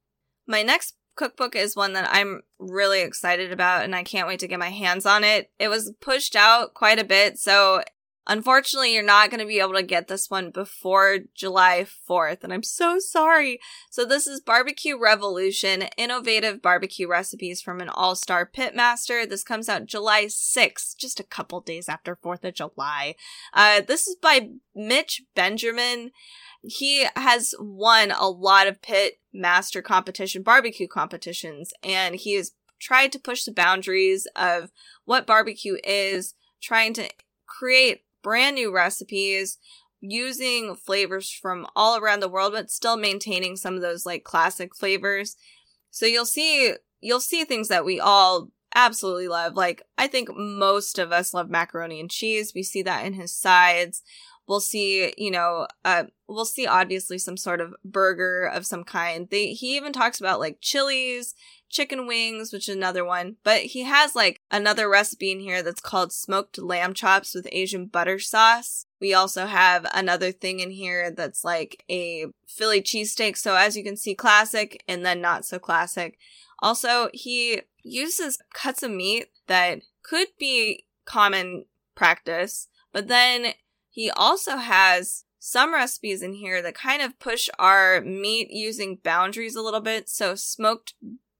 My 0.47 0.63
next 0.63 0.95
cookbook 1.15 1.55
is 1.55 1.75
one 1.75 1.93
that 1.93 2.09
I'm 2.11 2.41
really 2.57 3.01
excited 3.01 3.51
about 3.51 3.83
and 3.83 3.95
I 3.95 4.01
can't 4.01 4.27
wait 4.27 4.39
to 4.39 4.47
get 4.47 4.57
my 4.57 4.69
hands 4.69 5.05
on 5.05 5.23
it. 5.23 5.51
It 5.59 5.67
was 5.67 5.93
pushed 6.01 6.35
out 6.35 6.73
quite 6.73 6.97
a 6.97 7.03
bit, 7.03 7.38
so 7.38 7.83
unfortunately, 8.29 8.93
you're 8.93 9.03
not 9.03 9.29
going 9.29 9.41
to 9.41 9.45
be 9.45 9.59
able 9.59 9.74
to 9.74 9.83
get 9.83 10.07
this 10.07 10.29
one 10.29 10.51
before 10.51 11.19
July 11.36 11.86
4th, 12.09 12.43
and 12.43 12.53
I'm 12.53 12.63
so 12.63 13.00
sorry. 13.00 13.59
So, 13.89 14.05
this 14.05 14.27
is 14.27 14.39
Barbecue 14.39 14.98
Revolution 14.98 15.83
Innovative 15.98 16.62
Barbecue 16.62 17.09
Recipes 17.09 17.62
from 17.62 17.81
an 17.81 17.89
All 17.89 18.15
Star 18.15 18.50
Pitmaster. 18.50 19.27
This 19.27 19.43
comes 19.43 19.67
out 19.67 19.86
July 19.86 20.25
6th, 20.25 20.95
just 20.98 21.19
a 21.19 21.24
couple 21.24 21.59
days 21.59 21.89
after 21.89 22.15
4th 22.15 22.45
of 22.45 22.53
July. 22.53 23.15
Uh, 23.53 23.81
this 23.81 24.07
is 24.07 24.15
by 24.15 24.51
Mitch 24.74 25.24
Benjamin 25.36 26.12
he 26.62 27.07
has 27.15 27.53
won 27.59 28.12
a 28.12 28.27
lot 28.27 28.67
of 28.67 28.81
pit 28.81 29.19
master 29.31 29.81
competition 29.81 30.41
barbecue 30.41 30.88
competitions 30.88 31.71
and 31.83 32.15
he 32.15 32.33
has 32.33 32.51
tried 32.79 33.12
to 33.12 33.19
push 33.19 33.43
the 33.43 33.51
boundaries 33.51 34.27
of 34.36 34.71
what 35.05 35.27
barbecue 35.27 35.77
is 35.83 36.33
trying 36.62 36.93
to 36.93 37.09
create 37.45 38.03
brand 38.21 38.55
new 38.55 38.73
recipes 38.73 39.57
using 40.01 40.75
flavors 40.75 41.29
from 41.29 41.67
all 41.75 41.97
around 41.97 42.21
the 42.21 42.29
world 42.29 42.53
but 42.53 42.71
still 42.71 42.97
maintaining 42.97 43.55
some 43.55 43.75
of 43.75 43.81
those 43.81 44.05
like 44.05 44.23
classic 44.23 44.75
flavors. 44.75 45.35
So 45.91 46.05
you'll 46.05 46.25
see 46.25 46.73
you'll 47.01 47.19
see 47.19 47.43
things 47.43 47.67
that 47.69 47.85
we 47.85 47.99
all 47.99 48.49
absolutely 48.75 49.27
love. 49.27 49.55
Like 49.55 49.81
i 49.97 50.07
think 50.07 50.29
most 50.35 50.99
of 50.99 51.11
us 51.11 51.33
love 51.33 51.49
macaroni 51.49 51.99
and 51.99 52.09
cheese. 52.09 52.53
We 52.55 52.63
see 52.63 52.81
that 52.83 53.05
in 53.05 53.13
his 53.13 53.35
sides. 53.35 54.01
We'll 54.47 54.61
see 54.61 55.13
you 55.17 55.31
know 55.31 55.67
uh 55.83 56.05
we'll 56.27 56.45
see 56.45 56.65
obviously 56.65 57.17
some 57.17 57.38
sort 57.38 57.61
of 57.61 57.73
burger 57.83 58.45
of 58.45 58.65
some 58.65 58.83
kind. 58.83 59.27
They 59.29 59.53
he 59.53 59.75
even 59.75 59.91
talks 59.91 60.19
about 60.19 60.39
like 60.39 60.59
chilies 60.61 61.35
chicken 61.69 62.07
wings 62.07 62.51
which 62.51 62.67
is 62.67 62.75
another 62.75 63.05
one 63.05 63.35
but 63.43 63.61
he 63.61 63.83
has 63.83 64.15
like 64.15 64.38
another 64.51 64.89
recipe 64.89 65.32
in 65.32 65.39
here 65.39 65.62
that's 65.62 65.82
called 65.82 66.12
smoked 66.12 66.58
lamb 66.58 66.94
chops 66.94 67.34
with 67.34 67.48
asian 67.51 67.86
butter 67.86 68.20
sauce. 68.20 68.86
We 69.00 69.13
also 69.13 69.46
have 69.46 69.86
another 69.94 70.32
thing 70.32 70.60
in 70.60 70.72
here 70.72 71.12
that's 71.12 71.44
like 71.44 71.84
a 71.89 72.25
philly 72.48 72.82
cheesesteak. 72.82 73.38
So 73.38 73.56
as 73.56 73.77
you 73.77 73.84
can 73.84 73.96
see 73.96 74.15
classic 74.15 74.84
and 74.88 75.06
then 75.06 75.22
not 75.22 75.46
so 75.46 75.60
classic. 75.60 76.18
Also 76.60 77.10
he 77.13 77.62
uses 77.84 78.39
cuts 78.53 78.84
of 78.84 78.91
meat 78.91 79.27
that 79.48 79.82
could 80.03 80.27
be 80.38 80.86
common 81.06 81.65
practice 81.96 82.68
but 82.91 83.08
then 83.08 83.53
he 83.89 84.10
also 84.12 84.58
has 84.58 85.25
some 85.39 85.74
recipes 85.74 86.22
in 86.22 86.34
here 86.34 86.62
that 86.62 86.75
kind 86.75 87.01
of 87.01 87.18
push 87.20 87.50
our 87.58 88.01
meat 88.01 88.51
using 88.51 89.00
boundaries 89.03 89.56
a 89.56 89.62
little 89.62 89.79
bit. 89.79 90.10
So 90.10 90.36
smoked 90.36 90.94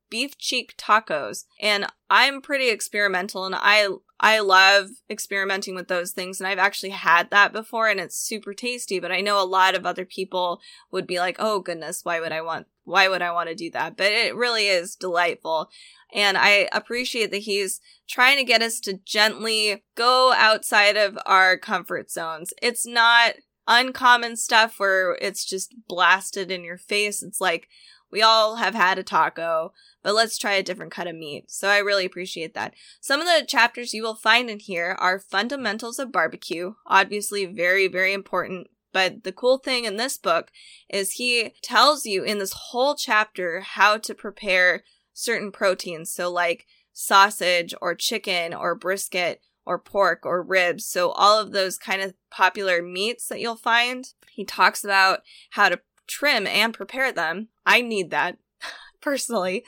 beef 0.10 0.38
cheek 0.38 0.76
tacos. 0.78 1.46
And 1.62 1.88
I'm 2.10 2.42
pretty 2.42 2.70
experimental 2.70 3.46
and 3.46 3.56
I 3.58 3.88
I 4.22 4.40
love 4.40 4.90
experimenting 5.10 5.76
with 5.76 5.88
those 5.88 6.12
things 6.12 6.40
and 6.40 6.48
I've 6.48 6.60
actually 6.60 6.90
had 6.90 7.30
that 7.30 7.54
before 7.54 7.88
and 7.88 8.00
it's 8.00 8.18
super 8.18 8.54
tasty, 8.54 9.00
but 9.00 9.12
I 9.12 9.22
know 9.22 9.42
a 9.42 9.46
lot 9.46 9.76
of 9.76 9.86
other 9.86 10.06
people 10.06 10.60
would 10.92 11.08
be 11.08 11.20
like, 11.20 11.38
"Oh 11.40 11.60
goodness, 11.60 12.04
why 12.04 12.20
would 12.20 12.32
I 12.32 12.42
want 12.42 12.68
why 12.84 13.08
would 13.08 13.22
I 13.22 13.32
want 13.32 13.50
to 13.50 13.56
do 13.56 13.72
that?" 13.72 13.96
But 13.96 14.12
it 14.12 14.36
really 14.36 14.68
is 14.68 14.96
delightful. 14.96 15.70
And 16.14 16.38
I 16.38 16.68
appreciate 16.72 17.32
that 17.32 17.38
he's 17.38 17.82
trying 18.08 18.38
to 18.38 18.44
get 18.44 18.62
us 18.64 18.80
to 18.82 19.00
gently 19.06 19.84
go 19.96 20.34
outside 20.36 20.98
of 20.98 21.18
our 21.26 21.58
comfort 21.58 22.10
zones. 22.10 22.52
It's 22.62 22.86
not 22.86 23.36
uncommon 23.68 24.36
stuff 24.36 24.80
where 24.80 25.16
it's 25.22 25.46
just 25.46 25.76
blasted 25.88 26.50
in 26.50 26.64
your 26.64 26.80
face. 26.80 27.22
It's 27.22 27.40
like, 27.40 27.70
we 28.12 28.22
all 28.22 28.56
have 28.56 28.76
had 28.76 28.98
a 28.98 29.04
taco, 29.04 29.74
but 30.02 30.16
let's 30.16 30.38
try 30.38 30.54
a 30.54 30.64
different 30.64 30.92
cut 30.92 31.08
of 31.08 31.16
meat. 31.16 31.52
So 31.52 31.70
I 31.70 31.78
really 31.78 32.06
appreciate 32.06 32.54
that. 32.54 32.74
Some 33.00 33.20
of 33.20 33.28
the 33.28 33.46
chapters 33.46 33.94
you 33.94 34.04
will 34.04 34.16
find 34.16 34.50
in 34.50 34.60
here 34.60 34.96
are 35.00 35.20
fundamentals 35.20 36.00
of 36.00 36.12
barbecue, 36.12 36.74
obviously 36.86 37.46
very, 37.46 37.88
very 37.88 38.14
important. 38.14 38.68
But 38.92 39.24
the 39.24 39.32
cool 39.32 39.60
thing 39.60 39.86
in 39.86 39.98
this 39.98 40.18
book 40.18 40.52
is 40.90 41.14
he 41.14 41.54
tells 41.62 42.06
you 42.06 42.24
in 42.24 42.40
this 42.40 42.54
whole 42.54 42.96
chapter 42.96 43.62
how 43.62 43.98
to 43.98 44.16
prepare 44.16 44.84
certain 45.14 45.52
proteins. 45.52 46.12
So, 46.12 46.32
like 46.32 46.66
sausage 46.92 47.74
or 47.82 47.94
chicken 47.94 48.54
or 48.54 48.74
brisket 48.76 49.42
or 49.66 49.78
pork 49.78 50.26
or 50.26 50.42
ribs. 50.42 50.86
So, 50.86 51.12
all 51.12 51.40
of 51.40 51.52
those 51.52 51.78
kind 51.78 52.02
of 52.02 52.16
popular 52.32 52.82
meats 52.82 53.28
that 53.28 53.40
you'll 53.40 53.56
find. 53.56 54.06
He 54.32 54.46
talks 54.46 54.84
about 54.84 55.20
how 55.52 55.70
to 55.70 55.82
trim 56.10 56.46
and 56.46 56.74
prepare 56.74 57.12
them. 57.12 57.48
I 57.66 57.82
need 57.82 58.12
that 58.12 58.38
personally. 59.02 59.64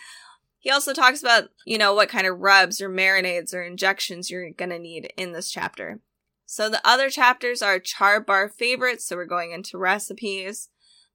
He 0.59 0.69
also 0.69 0.93
talks 0.93 1.21
about, 1.21 1.49
you 1.65 1.77
know, 1.77 1.93
what 1.93 2.09
kind 2.09 2.27
of 2.27 2.39
rubs 2.39 2.81
or 2.81 2.89
marinades 2.89 3.53
or 3.53 3.63
injections 3.63 4.29
you're 4.29 4.51
going 4.51 4.69
to 4.69 4.79
need 4.79 5.11
in 5.17 5.31
this 5.31 5.49
chapter. 5.49 5.99
So 6.45 6.69
the 6.69 6.85
other 6.85 7.09
chapters 7.09 7.61
are 7.61 7.79
char 7.79 8.19
bar 8.19 8.49
favorites, 8.49 9.05
so 9.05 9.15
we're 9.15 9.25
going 9.25 9.53
into 9.53 9.77
recipes. 9.77 10.69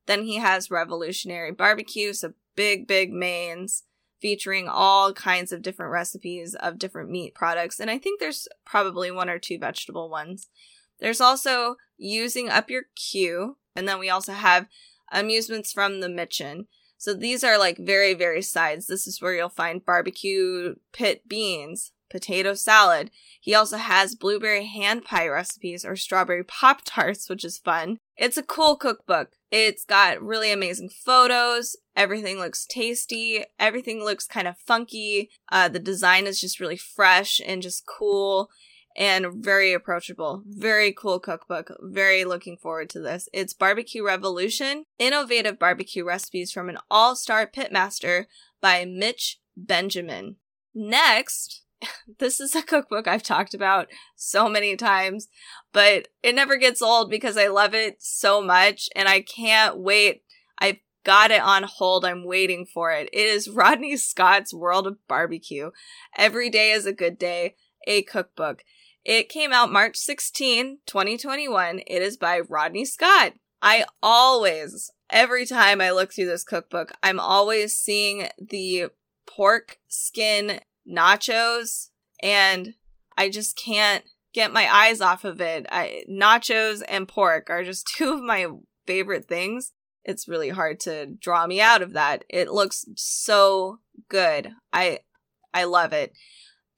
Then 0.07 0.23
he 0.23 0.37
has 0.37 0.71
revolutionary 0.71 1.53
barbecue, 1.53 2.13
so 2.13 2.33
big, 2.57 2.87
big 2.87 3.13
mains 3.13 3.85
featuring 4.21 4.67
all 4.67 5.13
kinds 5.13 5.53
of 5.53 5.63
different 5.63 5.93
recipes 5.93 6.55
of 6.55 6.79
different 6.79 7.11
meat 7.11 7.35
products. 7.35 7.79
And 7.79 7.91
I 7.91 7.99
think 7.99 8.19
there's 8.19 8.49
probably 8.65 9.11
one 9.11 9.29
or 9.29 9.39
two 9.39 9.59
vegetable 9.59 10.09
ones. 10.09 10.49
There's 11.01 11.21
also 11.21 11.77
using 11.99 12.49
up 12.49 12.71
your 12.71 12.85
queue. 12.95 13.59
And 13.75 13.87
then 13.87 13.99
we 13.99 14.09
also 14.09 14.33
have 14.33 14.67
amusements 15.13 15.73
from 15.73 16.01
the 16.01 16.09
Mitchin. 16.09 16.67
So 16.99 17.15
these 17.15 17.45
are 17.45 17.59
like 17.59 17.79
very, 17.79 18.15
very 18.15 18.43
sides. 18.43 18.87
This 18.87 19.07
is 19.07 19.21
where 19.21 19.35
you'll 19.35 19.49
find 19.49 19.85
barbecue 19.85 20.77
pit 20.93 21.29
beans, 21.29 21.93
potato 22.11 22.55
salad. 22.55 23.11
He 23.41 23.55
also 23.55 23.77
has 23.77 24.15
blueberry 24.15 24.67
hand 24.67 25.05
pie 25.05 25.29
recipes 25.29 25.85
or 25.85 25.97
strawberry 25.97 26.45
pop 26.45 26.83
tarts, 26.85 27.29
which 27.29 27.45
is 27.45 27.59
fun. 27.59 27.99
It's 28.17 28.37
a 28.37 28.43
cool 28.43 28.77
cookbook. 28.77 29.33
It's 29.51 29.85
got 29.85 30.23
really 30.23 30.51
amazing 30.51 30.89
photos. 30.89 31.77
Everything 31.95 32.39
looks 32.39 32.67
tasty. 32.67 33.45
Everything 33.59 34.03
looks 34.03 34.27
kind 34.27 34.49
of 34.49 34.59
funky. 34.59 35.31
Uh, 35.53 35.69
the 35.69 35.79
design 35.79 36.27
is 36.27 36.41
just 36.41 36.61
really 36.61 36.77
fresh 36.77 37.41
and 37.45 37.63
just 37.63 37.87
cool 37.87 38.51
and 38.97 39.27
very 39.45 39.75
approachable. 39.75 40.43
Very 40.47 40.93
cool 40.93 41.21
cookbook. 41.21 41.71
Very 41.81 42.25
looking 42.25 42.57
forward 42.57 42.89
to 42.91 43.01
this. 43.01 43.29
It's 43.33 43.53
Barbecue 43.53 44.05
Revolution 44.05 44.85
Innovative 44.99 45.59
Barbecue 45.59 46.05
Recipes 46.05 46.51
from 46.51 46.71
an 46.71 46.79
All 46.91 47.15
Star 47.15 47.47
Pitmaster 47.47 48.25
by 48.61 48.87
Mitch 48.87 49.39
Benjamin. 49.55 50.37
Next, 50.75 51.63
this 52.19 52.41
is 52.41 52.55
a 52.55 52.63
cookbook 52.63 53.07
I've 53.07 53.23
talked 53.23 53.53
about 53.53 53.89
so 54.15 54.49
many 54.49 54.77
times, 54.77 55.29
but 55.73 56.09
it 56.23 56.35
never 56.35 56.57
gets 56.57 56.81
old 56.81 57.11
because 57.11 57.37
I 57.37 57.49
love 57.49 57.75
it 57.75 57.97
so 57.99 58.41
much 58.41 58.89
and 58.97 59.09
I 59.09 59.21
can't 59.21 59.79
wait. 59.79 60.23
I've 60.59 60.79
got 61.05 61.31
it 61.31 61.43
on 61.43 61.65
hold. 61.65 62.07
I'm 62.07 62.25
waiting 62.25 62.65
for 62.65 62.93
it. 62.93 63.11
It 63.13 63.27
is 63.27 63.51
Rodney 63.51 63.97
Scott's 63.99 64.55
World 64.55 64.87
of 64.87 64.97
Barbecue. 65.07 65.71
Every 66.17 66.49
day 66.49 66.73
is 66.73 66.87
a 66.87 66.95
good 66.95 67.19
day, 67.19 67.57
a 67.87 68.01
cookbook. 68.03 68.63
It 69.07 69.29
came 69.29 69.53
out 69.53 69.71
March 69.71 69.97
16, 69.99 70.79
2021. 70.85 71.79
It 71.87 72.03
is 72.03 72.17
by 72.17 72.41
Rodney 72.41 72.85
Scott. 72.85 73.35
I 73.63 73.85
always, 74.03 74.91
every 75.09 75.47
time 75.47 75.81
I 75.81 75.93
look 75.93 76.13
through 76.13 76.27
this 76.27 76.43
cookbook, 76.43 76.91
I'm 77.05 77.21
always 77.21 77.73
seeing 77.77 78.27
the 78.37 78.87
pork 79.25 79.79
skin 79.87 80.59
nachos 80.91 81.91
and 82.21 82.75
I 83.17 83.31
just 83.31 83.57
can't 83.57 84.03
get 84.35 84.53
my 84.53 84.69
eyes 84.69 85.01
off 85.01 85.25
of 85.25 85.41
it. 85.41 85.67
I, 85.71 86.03
nachos 86.11 86.83
and 86.89 87.07
pork 87.07 87.49
are 87.49 87.63
just 87.63 87.87
two 87.97 88.13
of 88.13 88.23
my 88.23 88.49
favorite 88.89 89.29
things. 89.29 89.71
It's 90.03 90.27
really 90.27 90.51
hard 90.51 90.81
to 90.81 91.07
draw 91.07 91.47
me 91.47 91.61
out 91.61 91.81
of 91.81 91.93
that. 91.93 92.25
It 92.29 92.51
looks 92.51 92.85
so 92.97 93.79
good. 94.09 94.51
I 94.73 94.99
I 95.55 95.63
love 95.63 95.93
it. 95.93 96.13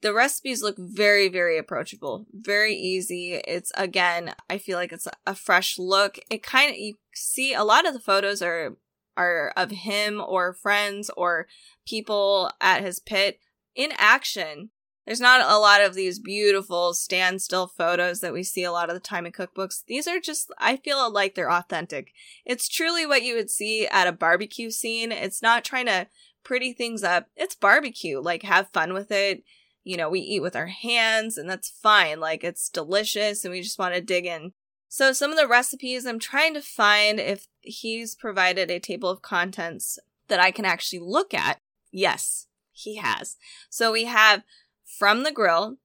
The 0.01 0.13
recipes 0.13 0.63
look 0.63 0.77
very 0.77 1.27
very 1.27 1.57
approachable, 1.57 2.25
very 2.33 2.75
easy. 2.75 3.33
It's 3.47 3.71
again, 3.75 4.33
I 4.49 4.57
feel 4.57 4.77
like 4.77 4.93
it's 4.93 5.07
a 5.27 5.35
fresh 5.35 5.77
look. 5.77 6.19
It 6.29 6.43
kind 6.43 6.71
of 6.71 6.77
you 6.77 6.95
see 7.13 7.53
a 7.53 7.63
lot 7.63 7.87
of 7.87 7.93
the 7.93 7.99
photos 7.99 8.41
are 8.41 8.77
are 9.17 9.51
of 9.57 9.71
him 9.71 10.23
or 10.25 10.53
friends 10.53 11.09
or 11.17 11.47
people 11.85 12.49
at 12.61 12.81
his 12.81 12.99
pit 12.99 13.39
in 13.75 13.91
action 13.97 14.69
There's 15.09 15.19
not 15.19 15.41
a 15.41 15.57
lot 15.57 15.81
of 15.81 15.95
these 15.95 16.19
beautiful 16.19 16.93
standstill 16.93 17.65
photos 17.65 18.19
that 18.19 18.31
we 18.31 18.43
see 18.43 18.63
a 18.63 18.71
lot 18.71 18.89
of 18.89 18.93
the 18.93 18.99
time 18.99 19.25
in 19.25 19.31
cookbooks. 19.31 19.83
These 19.87 20.07
are 20.07 20.19
just, 20.19 20.51
I 20.59 20.75
feel 20.75 21.11
like 21.11 21.33
they're 21.33 21.51
authentic. 21.51 22.13
It's 22.45 22.69
truly 22.69 23.07
what 23.07 23.23
you 23.23 23.33
would 23.33 23.49
see 23.49 23.87
at 23.87 24.07
a 24.07 24.11
barbecue 24.11 24.69
scene. 24.69 25.11
It's 25.11 25.41
not 25.41 25.65
trying 25.65 25.87
to 25.87 26.05
pretty 26.43 26.73
things 26.73 27.03
up. 27.03 27.25
It's 27.35 27.55
barbecue. 27.55 28.19
Like, 28.19 28.43
have 28.43 28.69
fun 28.69 28.93
with 28.93 29.11
it. 29.11 29.43
You 29.89 29.97
know, 29.97 30.07
we 30.07 30.19
eat 30.19 30.43
with 30.43 30.55
our 30.55 30.67
hands 30.67 31.35
and 31.35 31.49
that's 31.49 31.67
fine. 31.67 32.19
Like, 32.19 32.43
it's 32.43 32.69
delicious 32.69 33.43
and 33.43 33.51
we 33.51 33.63
just 33.63 33.79
want 33.79 33.95
to 33.95 34.01
dig 34.01 34.27
in. 34.27 34.53
So, 34.87 35.13
some 35.13 35.31
of 35.31 35.37
the 35.37 35.47
recipes 35.47 36.05
I'm 36.05 36.19
trying 36.19 36.53
to 36.53 36.61
find 36.61 37.19
if 37.19 37.47
he's 37.61 38.13
provided 38.13 38.69
a 38.69 38.79
table 38.79 39.09
of 39.09 39.23
contents 39.23 39.97
that 40.27 40.39
I 40.39 40.51
can 40.51 40.63
actually 40.63 40.99
look 40.99 41.33
at. 41.33 41.57
Yes, 41.91 42.45
he 42.71 42.97
has. 42.97 43.37
So, 43.71 43.91
we 43.91 44.03
have 44.03 44.43
from 44.85 45.23
the 45.23 45.31
grill, 45.31 45.77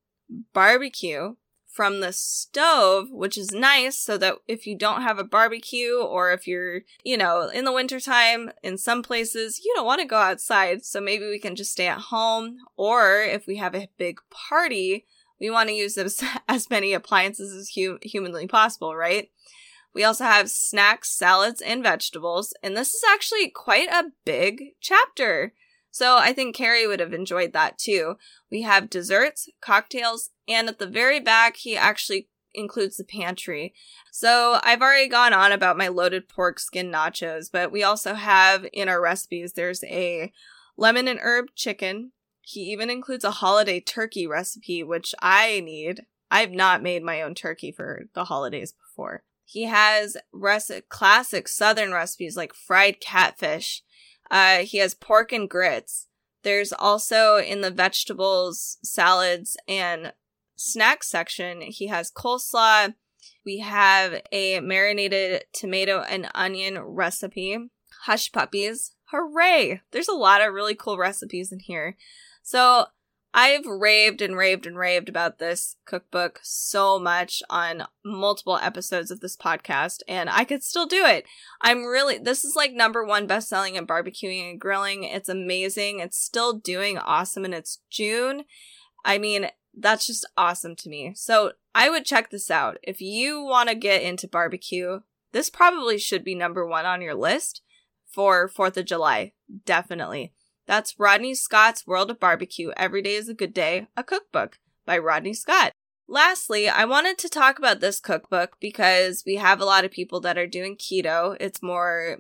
barbecue 0.53 1.37
from 1.75 1.99
the 1.99 2.13
stove, 2.13 3.11
which 3.11 3.37
is 3.37 3.51
nice 3.51 3.99
so 3.99 4.17
that 4.17 4.37
if 4.47 4.65
you 4.65 4.79
don't 4.79 5.03
have 5.03 5.19
a 5.19 5.25
barbecue 5.25 5.97
or 5.97 6.31
if 6.31 6.47
you're, 6.47 6.83
you 7.03 7.17
know, 7.17 7.49
in 7.49 7.65
the 7.65 7.73
wintertime 7.73 8.53
in 8.63 8.79
some 8.79 9.03
places, 9.03 9.61
you 9.65 9.73
don't 9.75 9.85
want 9.85 10.01
to 10.01 10.07
go 10.07 10.17
outside. 10.17 10.85
So 10.85 11.01
maybe 11.01 11.27
we 11.27 11.41
can 11.41 11.57
just 11.57 11.73
stay 11.73 11.89
at 11.89 11.99
home. 11.99 12.59
Or 12.77 13.23
if 13.23 13.49
we 13.49 13.57
have 13.57 13.75
a 13.75 13.89
big 13.99 14.21
party, 14.31 15.05
we 15.41 15.51
want 15.51 15.69
to 15.69 15.75
use 15.75 15.99
as, 15.99 16.23
as 16.49 16.71
many 16.71 16.93
appliances 16.93 17.53
as 17.53 17.71
hu- 17.75 17.99
humanly 18.03 18.47
possible, 18.47 18.95
right? 18.95 19.31
We 19.93 20.05
also 20.05 20.25
have 20.25 20.51
snacks, 20.51 21.11
salads, 21.11 21.61
and 21.61 21.83
vegetables. 21.83 22.55
And 22.63 22.77
this 22.77 22.95
is 22.95 23.03
actually 23.13 23.49
quite 23.49 23.89
a 23.89 24.13
big 24.25 24.75
chapter. 24.81 25.55
So 25.91 26.19
I 26.19 26.33
think 26.33 26.55
Carrie 26.55 26.87
would 26.87 27.01
have 27.01 27.13
enjoyed 27.13 27.53
that 27.53 27.79
too. 27.79 28.15
We 28.49 28.63
have 28.63 28.91
desserts, 28.91 29.49
cocktails, 29.61 30.31
and 30.49 30.69
at 30.69 30.79
the 30.79 30.87
very 30.87 31.21
back, 31.21 31.57
he 31.57 31.77
actually 31.77 32.29
includes 32.55 32.97
the 32.97 33.05
pantry. 33.05 33.75
So 34.13 34.59
I've 34.63 34.81
already 34.81 35.09
gone 35.09 35.33
on 35.33 35.53
about 35.53 35.77
my 35.77 35.89
loaded 35.89 36.29
pork 36.29 36.59
skin 36.61 36.91
nachos, 36.91 37.51
but 37.51 37.73
we 37.73 37.83
also 37.83 38.15
have 38.15 38.67
in 38.73 38.89
our 38.89 39.01
recipes, 39.01 39.53
there's 39.53 39.83
a 39.85 40.33
lemon 40.77 41.09
and 41.09 41.19
herb 41.21 41.47
chicken. 41.55 42.13
He 42.41 42.61
even 42.73 42.91
includes 42.91 43.25
a 43.25 43.33
holiday 43.33 43.81
turkey 43.81 44.27
recipe, 44.27 44.83
which 44.83 45.15
I 45.21 45.61
need. 45.61 46.03
I've 46.31 46.53
not 46.53 46.83
made 46.83 47.03
my 47.03 47.23
own 47.23 47.35
turkey 47.35 47.73
for 47.73 48.05
the 48.15 48.25
holidays 48.25 48.73
before. 48.73 49.25
He 49.45 49.65
has 49.65 50.17
classic 50.89 51.49
southern 51.49 51.93
recipes 51.93 52.37
like 52.37 52.55
fried 52.55 53.01
catfish, 53.01 53.83
uh, 54.31 54.59
he 54.59 54.79
has 54.79 54.95
pork 54.95 55.33
and 55.33 55.49
grits. 55.49 56.09
There's 56.43 56.73
also 56.73 57.37
in 57.37 57.61
the 57.61 57.71
vegetables, 57.71 58.79
salads, 58.83 59.57
and 59.69 60.13
snack 60.57 61.05
section, 61.05 61.61
he 61.61 61.89
has 61.89 62.11
coleslaw. 62.11 62.95
We 63.45 63.59
have 63.59 64.23
a 64.33 64.61
marinated 64.61 65.45
tomato 65.53 66.01
and 66.01 66.31
onion 66.35 66.79
recipe. 66.81 67.71
Hush 68.03 68.33
puppies. 68.33 68.93
Hooray! 69.07 69.81
There's 69.93 70.09
a 70.09 70.15
lot 70.15 70.43
of 70.43 70.53
really 70.53 70.75
cool 70.75 70.99
recipes 70.99 71.53
in 71.53 71.61
here. 71.61 71.97
So 72.43 72.87
I've 73.37 73.67
raved 73.67 74.23
and 74.23 74.37
raved 74.37 74.65
and 74.65 74.79
raved 74.79 75.09
about 75.09 75.41
this 75.41 75.75
cookbook 75.87 76.39
so 76.45 77.01
much 77.01 77.43
on 77.51 77.85
multiple 78.05 78.59
episodes 78.63 79.11
of 79.11 79.19
this 79.19 79.37
podcast, 79.37 80.03
and 80.07 80.31
I 80.31 80.45
could 80.45 80.63
still 80.63 80.87
do 80.87 81.05
it. 81.05 81.25
I'm 81.61 81.83
really, 81.85 82.17
this 82.19 82.45
is 82.45 82.55
like 82.55 82.73
number 82.73 83.05
one 83.05 83.27
best 83.27 83.49
selling 83.49 83.75
in 83.75 83.89
barbecuing 83.89 84.49
and 84.51 84.61
grilling. 84.61 85.03
It's 85.03 85.29
amazing. 85.29 85.99
It's 85.99 86.17
still 86.17 86.53
doing 86.53 86.97
awesome, 86.97 87.45
and 87.45 87.55
it's 87.55 87.81
June. 87.91 88.45
I 89.05 89.19
mean, 89.19 89.49
that's 89.77 90.07
just 90.07 90.27
awesome 90.37 90.77
to 90.77 90.89
me. 90.89 91.13
So 91.15 91.53
I 91.75 91.91
would 91.91 92.05
check 92.05 92.31
this 92.31 92.51
out. 92.51 92.79
If 92.83 93.01
you 93.01 93.43
want 93.43 93.69
to 93.69 93.75
get 93.75 94.03
into 94.03 94.29
barbecue, 94.29 95.01
this 95.33 95.51
probably 95.51 95.99
should 95.99 96.25
be 96.25 96.35
number 96.35 96.67
one 96.67 96.87
on 96.87 97.03
your 97.03 97.15
list 97.15 97.63
for 98.07 98.49
4th 98.49 98.77
of 98.77 98.87
July. 98.87 99.33
Definitely. 99.65 100.33
That's 100.67 100.99
Rodney 100.99 101.35
Scott's 101.35 101.87
World 101.87 102.11
of 102.11 102.21
Barbecue 102.21 102.71
Every 102.77 103.03
Day 103.03 103.15
is 103.15 103.29
a 103.29 103.35
Good 103.35 103.53
Day, 103.53 103.89
a 103.97 104.05
cookbook 104.05 104.59
by 104.87 104.99
Rodney 104.99 105.35
Scott. 105.35 105.73
Lastly, 106.07 106.69
I 106.69 106.85
wanted 106.85 107.19
to 107.19 107.29
talk 107.29 107.59
about 107.59 107.81
this 107.81 108.01
cookbook 108.01 108.57
because 108.61 109.25
we 109.27 109.37
have 109.37 109.61
a 109.61 109.65
lot 109.65 109.85
of 109.85 109.91
people 109.91 110.21
that 110.21 110.39
are 110.39 110.47
doing 110.47 110.77
keto. 110.77 111.37
It's 111.41 111.63
more 111.63 112.19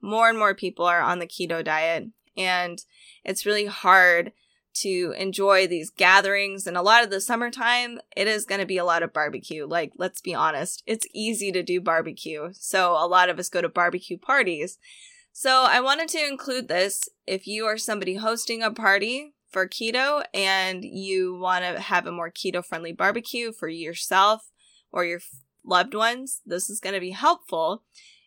more 0.00 0.28
and 0.28 0.38
more 0.38 0.54
people 0.54 0.84
are 0.84 1.00
on 1.00 1.20
the 1.20 1.26
keto 1.26 1.64
diet 1.64 2.08
and 2.36 2.84
it's 3.24 3.46
really 3.46 3.66
hard 3.66 4.32
to 4.74 5.14
enjoy 5.18 5.66
these 5.66 5.90
gatherings 5.90 6.66
and 6.66 6.76
a 6.76 6.82
lot 6.82 7.04
of 7.04 7.10
the 7.10 7.20
summertime 7.20 7.98
it 8.16 8.26
is 8.26 8.44
going 8.44 8.60
to 8.60 8.66
be 8.66 8.78
a 8.78 8.84
lot 8.84 9.02
of 9.02 9.12
barbecue 9.12 9.66
like 9.66 9.92
let's 9.96 10.20
be 10.20 10.34
honest 10.34 10.82
it's 10.86 11.06
easy 11.12 11.52
to 11.52 11.62
do 11.62 11.80
barbecue 11.80 12.50
so 12.52 12.92
a 12.92 13.06
lot 13.06 13.28
of 13.28 13.38
us 13.38 13.48
go 13.48 13.60
to 13.60 13.68
barbecue 13.68 14.18
parties 14.18 14.78
so 15.32 15.64
I 15.66 15.80
wanted 15.80 16.08
to 16.08 16.26
include 16.26 16.68
this 16.68 17.08
if 17.26 17.46
you 17.46 17.64
are 17.64 17.78
somebody 17.78 18.16
hosting 18.16 18.62
a 18.62 18.70
party 18.70 19.34
for 19.48 19.66
keto 19.66 20.24
and 20.34 20.84
you 20.84 21.38
want 21.38 21.64
to 21.64 21.80
have 21.80 22.06
a 22.06 22.12
more 22.12 22.30
keto 22.30 22.64
friendly 22.64 22.92
barbecue 22.92 23.52
for 23.52 23.68
yourself 23.68 24.50
or 24.90 25.04
your 25.04 25.20
loved 25.64 25.94
ones, 25.94 26.40
this 26.44 26.68
is 26.68 26.80
going 26.80 26.94
to 26.94 27.00
be 27.00 27.10
helpful. 27.10 27.82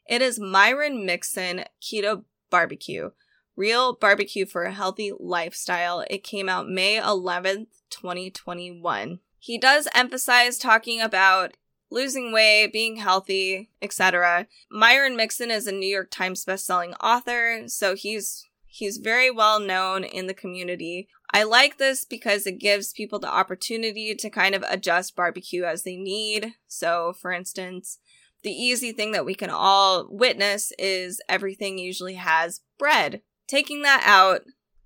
It 0.08 0.22
is 0.22 0.40
Myron 0.40 1.06
Mixon 1.06 1.66
Keto 1.82 2.24
Barbecue. 2.50 3.12
Real 3.56 3.94
barbecue 3.94 4.46
for 4.46 4.64
a 4.64 4.74
healthy 4.74 5.12
lifestyle. 5.18 6.04
It 6.10 6.24
came 6.24 6.50
out 6.50 6.68
May 6.68 7.00
11th, 7.00 7.68
2021. 7.90 9.20
He 9.40 9.58
does 9.58 9.88
emphasize 9.94 10.58
talking 10.58 11.00
about 11.00 11.56
losing 11.90 12.34
weight, 12.34 12.74
being 12.74 12.98
healthy, 12.98 13.70
etc. 13.82 14.48
Myron 14.70 15.16
Mixon 15.16 15.52
is 15.52 15.68
a 15.68 15.72
New 15.72 15.88
York 15.88 16.12
Times 16.12 16.44
bestselling 16.46 16.94
author, 17.02 17.64
so 17.68 17.96
he's 17.96 18.46
he's 18.66 18.98
very 18.98 19.32
well 19.32 19.60
known 19.60 20.04
in 20.04 20.28
the 20.28 20.34
community. 20.34 21.08
I 21.34 21.44
like 21.44 21.78
this 21.78 22.06
because 22.06 22.46
it 22.46 22.60
gives 22.60 22.94
people 22.94 23.20
the 23.20 23.34
opportunity 23.34 24.16
to 24.16 24.30
kind 24.30 24.56
of 24.56 24.64
adjust 24.70 25.16
barbecue 25.16 25.64
as 25.64 25.84
they 25.84 25.96
need. 25.96 26.54
So, 26.68 27.14
for 27.14 27.32
instance, 27.32 28.00
the 28.44 28.52
easy 28.52 28.92
thing 28.92 29.12
that 29.14 29.26
we 29.26 29.36
can 29.36 29.50
all 29.50 30.08
witness 30.10 30.72
is 30.78 31.22
everything 31.28 31.78
usually 31.78 32.16
has 32.16 32.62
bread. 32.78 33.22
Taking 33.48 33.82
that 33.84 34.04
out 34.06 34.42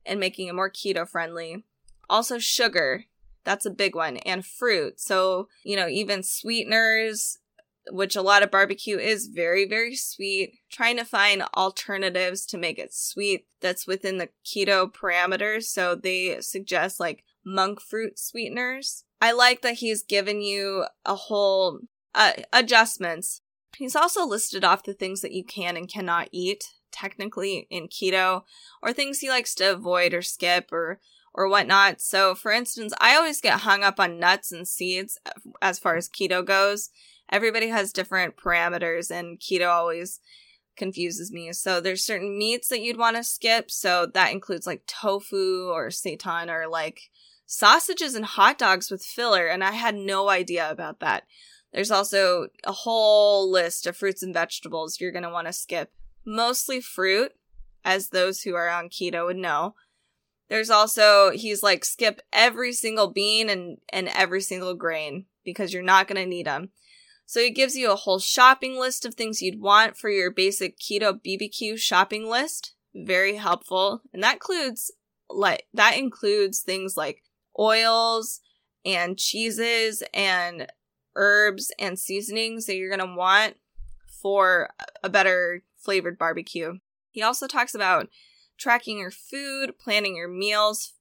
and 0.06 0.20
making 0.20 0.48
it 0.48 0.56
more 0.56 0.70
keto 0.70 1.08
friendly. 1.08 1.64
Also, 2.10 2.40
sugar. 2.40 3.06
That's 3.44 3.66
a 3.66 3.72
big 3.72 3.96
one. 3.96 4.18
And 4.18 4.46
fruit. 4.46 5.00
So, 5.00 5.48
you 5.64 5.76
know, 5.76 5.88
even 5.88 6.24
sweeteners, 6.24 7.38
which 7.92 8.16
a 8.16 8.22
lot 8.22 8.44
of 8.44 8.52
barbecue 8.52 8.98
is 8.98 9.28
very, 9.28 9.68
very 9.68 9.96
sweet. 9.96 10.60
Trying 10.72 10.98
to 10.98 11.06
find 11.06 11.44
alternatives 11.56 12.46
to 12.48 12.58
make 12.58 12.78
it 12.78 12.94
sweet 12.94 13.46
that's 13.62 13.88
within 13.88 14.18
the 14.18 14.30
keto 14.46 14.92
parameters. 14.92 15.64
So 15.64 15.96
they 15.96 16.42
suggest 16.42 17.00
like 17.00 17.24
monk 17.46 17.82
fruit 17.82 18.20
sweeteners. 18.20 19.06
I 19.22 19.32
like 19.32 19.62
that 19.62 19.76
he's 19.76 20.04
given 20.04 20.42
you 20.42 20.86
a 21.06 21.16
whole 21.16 21.80
uh, 22.16 22.34
adjustments. 22.54 23.42
He's 23.78 23.96
also 23.96 24.26
listed 24.26 24.64
off 24.64 24.84
the 24.84 24.94
things 24.94 25.22
that 25.22 25.32
you 25.32 25.44
can 25.44 25.78
and 25.78 25.92
cannot 25.92 26.30
eat 26.32 26.66
technically 26.92 27.68
in 27.70 27.88
keto 27.88 28.44
or 28.82 28.94
things 28.94 29.20
he 29.20 29.30
likes 29.30 29.56
to 29.56 29.74
avoid 29.74 30.14
or 30.14 30.22
skip 30.22 30.72
or 30.72 31.00
or 31.34 31.48
whatnot. 31.48 32.02
So, 32.02 32.36
for 32.36 32.52
instance, 32.52 32.94
I 33.00 33.16
always 33.16 33.42
get 33.42 33.62
hung 33.62 33.84
up 33.84 34.00
on 34.00 34.20
nuts 34.20 34.52
and 34.52 34.68
seeds 34.68 35.18
as 35.62 35.80
far 35.80 35.96
as 35.96 36.10
keto 36.10 36.44
goes. 36.44 36.90
Everybody 37.32 37.68
has 37.70 37.94
different 37.94 38.36
parameters, 38.36 39.12
and 39.12 39.40
keto 39.40 39.70
always 39.70 40.20
confuses 40.76 41.32
me. 41.32 41.54
So, 41.54 41.80
there's 41.80 42.04
certain 42.04 42.38
meats 42.38 42.68
that 42.70 42.82
you'd 42.82 42.98
want 42.98 43.16
to 43.18 43.24
skip. 43.24 43.72
So, 43.72 44.08
that 44.14 44.32
includes 44.32 44.66
like 44.66 44.86
tofu 44.88 45.70
or 45.70 45.90
seitan 45.90 46.50
or 46.50 46.68
like 46.68 47.10
sausages 47.46 48.16
and 48.16 48.26
hot 48.26 48.58
dogs 48.58 48.92
with 48.92 49.04
filler. 49.04 49.48
And 49.48 49.64
I 49.64 49.72
had 49.72 49.96
no 49.96 50.30
idea 50.30 50.70
about 50.70 51.00
that. 51.00 51.24
There's 51.74 51.92
also 51.92 52.48
a 52.64 52.72
whole 52.72 53.50
list 53.50 53.86
of 53.86 53.96
fruits 53.96 54.24
and 54.24 54.34
vegetables 54.34 55.00
you're 55.00 55.12
going 55.12 55.24
to 55.24 55.30
want 55.30 55.48
to 55.48 55.54
skip. 55.54 55.92
Mostly 56.30 56.80
fruit, 56.80 57.32
as 57.84 58.10
those 58.10 58.42
who 58.42 58.54
are 58.54 58.70
on 58.70 58.90
keto 58.90 59.26
would 59.26 59.38
know. 59.38 59.74
There's 60.48 60.70
also 60.70 61.32
he's 61.32 61.64
like 61.64 61.84
skip 61.84 62.22
every 62.32 62.72
single 62.72 63.08
bean 63.12 63.50
and 63.50 63.78
and 63.90 64.10
every 64.10 64.42
single 64.42 64.76
grain 64.76 65.26
because 65.44 65.74
you're 65.74 65.82
not 65.82 66.08
going 66.08 66.22
to 66.22 66.30
need 66.30 66.46
them. 66.46 66.70
So 67.26 67.40
he 67.40 67.50
gives 67.50 67.76
you 67.76 67.92
a 67.92 67.96
whole 67.96 68.20
shopping 68.20 68.80
list 68.80 69.06
of 69.06 69.16
things 69.16 69.42
you'd 69.42 69.60
want 69.60 69.98
for 69.98 70.10
your 70.10 70.30
basic 70.32 70.78
keto 70.80 71.20
BBQ 71.20 71.80
shopping 71.80 72.30
list. 72.30 72.74
Very 72.94 73.36
helpful. 73.38 74.02
And 74.14 74.22
that 74.22 74.34
includes 74.34 74.92
like 75.32 75.66
that 75.74 75.98
includes 75.98 76.62
things 76.62 76.96
like 76.96 77.24
oils 77.58 78.40
and 78.86 79.18
cheeses 79.18 80.04
and 80.14 80.68
herbs 81.16 81.72
and 81.80 81.98
seasonings 81.98 82.68
that 82.68 82.76
you're 82.76 82.96
going 82.96 83.08
to 83.08 83.16
want 83.16 83.56
for 84.22 84.70
a 85.04 85.10
better 85.10 85.64
flavored 85.80 86.18
barbecue. 86.18 86.80
He 87.12 87.22
also 87.22 87.48
talks 87.48 87.74
about 87.74 88.10
tracking 88.58 89.00
your 89.00 89.12
food, 89.12 89.80
planning 89.80 90.16
your 90.16 90.28
meals. 90.28 90.94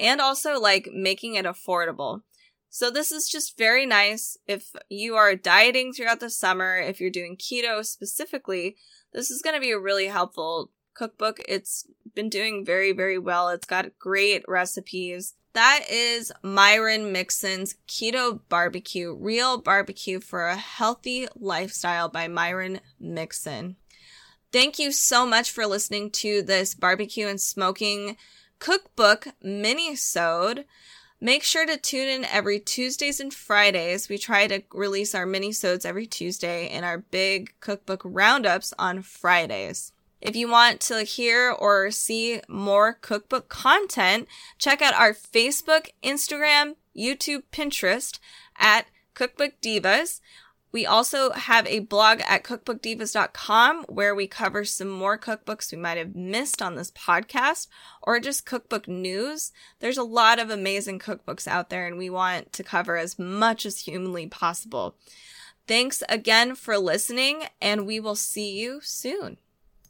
And 0.00 0.20
also 0.20 0.58
like 0.58 0.88
making 0.92 1.36
it 1.36 1.44
affordable. 1.44 2.22
So 2.68 2.90
this 2.90 3.12
is 3.12 3.28
just 3.28 3.56
very 3.56 3.86
nice 3.86 4.36
if 4.48 4.72
you 4.88 5.14
are 5.14 5.36
dieting 5.36 5.92
throughout 5.92 6.18
the 6.18 6.30
summer, 6.30 6.76
if 6.76 7.00
you're 7.00 7.10
doing 7.10 7.36
keto 7.36 7.86
specifically, 7.86 8.76
this 9.12 9.30
is 9.30 9.40
going 9.40 9.54
to 9.54 9.60
be 9.60 9.70
a 9.70 9.78
really 9.78 10.08
helpful 10.08 10.72
cookbook. 10.94 11.40
It's 11.48 11.86
been 12.12 12.28
doing 12.28 12.64
very, 12.64 12.90
very 12.90 13.18
well. 13.18 13.50
It's 13.50 13.66
got 13.66 13.96
great 14.00 14.42
recipes. 14.48 15.34
That 15.52 15.84
is 15.88 16.32
Myron 16.42 17.12
Mixon's 17.12 17.76
Keto 17.86 18.40
Barbecue, 18.48 19.14
Real 19.14 19.58
Barbecue 19.58 20.18
for 20.18 20.48
a 20.48 20.56
Healthy 20.56 21.28
Lifestyle 21.36 22.08
by 22.08 22.26
Myron 22.26 22.80
Mixon. 22.98 23.76
Thank 24.50 24.78
you 24.78 24.92
so 24.92 25.26
much 25.26 25.50
for 25.50 25.66
listening 25.66 26.10
to 26.12 26.42
this 26.42 26.74
barbecue 26.74 27.26
and 27.26 27.40
smoking 27.40 28.16
cookbook 28.58 29.28
mini-sode. 29.42 30.64
Make 31.20 31.42
sure 31.42 31.66
to 31.66 31.76
tune 31.76 32.08
in 32.08 32.24
every 32.24 32.58
Tuesdays 32.58 33.20
and 33.20 33.34
Fridays. 33.34 34.08
We 34.08 34.16
try 34.16 34.46
to 34.46 34.62
release 34.72 35.14
our 35.14 35.26
mini-sodes 35.26 35.84
every 35.84 36.06
Tuesday 36.06 36.68
and 36.68 36.84
our 36.84 36.98
big 36.98 37.52
cookbook 37.60 38.00
roundups 38.04 38.72
on 38.78 39.02
Fridays. 39.02 39.92
If 40.20 40.34
you 40.34 40.48
want 40.48 40.80
to 40.82 41.02
hear 41.02 41.50
or 41.50 41.90
see 41.90 42.40
more 42.48 42.94
cookbook 42.94 43.48
content, 43.48 44.28
check 44.58 44.80
out 44.80 44.94
our 44.94 45.12
Facebook, 45.12 45.88
Instagram, 46.02 46.76
YouTube, 46.96 47.42
Pinterest 47.52 48.18
at 48.56 48.86
Cookbook 49.14 49.60
Divas. 49.60 50.20
We 50.70 50.84
also 50.84 51.32
have 51.32 51.66
a 51.66 51.80
blog 51.80 52.20
at 52.28 52.44
cookbookdivas.com 52.44 53.84
where 53.88 54.14
we 54.14 54.26
cover 54.26 54.64
some 54.64 54.88
more 54.88 55.18
cookbooks 55.18 55.72
we 55.72 55.78
might 55.78 55.96
have 55.96 56.14
missed 56.14 56.60
on 56.60 56.74
this 56.74 56.90
podcast 56.90 57.68
or 58.02 58.20
just 58.20 58.44
cookbook 58.44 58.86
news. 58.86 59.52
There's 59.80 59.96
a 59.96 60.02
lot 60.02 60.38
of 60.38 60.50
amazing 60.50 60.98
cookbooks 60.98 61.48
out 61.48 61.70
there 61.70 61.86
and 61.86 61.96
we 61.96 62.10
want 62.10 62.52
to 62.52 62.62
cover 62.62 62.96
as 62.96 63.18
much 63.18 63.64
as 63.64 63.80
humanly 63.80 64.26
possible. 64.26 64.96
Thanks 65.66 66.02
again 66.08 66.54
for 66.54 66.76
listening 66.78 67.44
and 67.60 67.86
we 67.86 67.98
will 67.98 68.16
see 68.16 68.58
you 68.58 68.80
soon. 68.82 69.38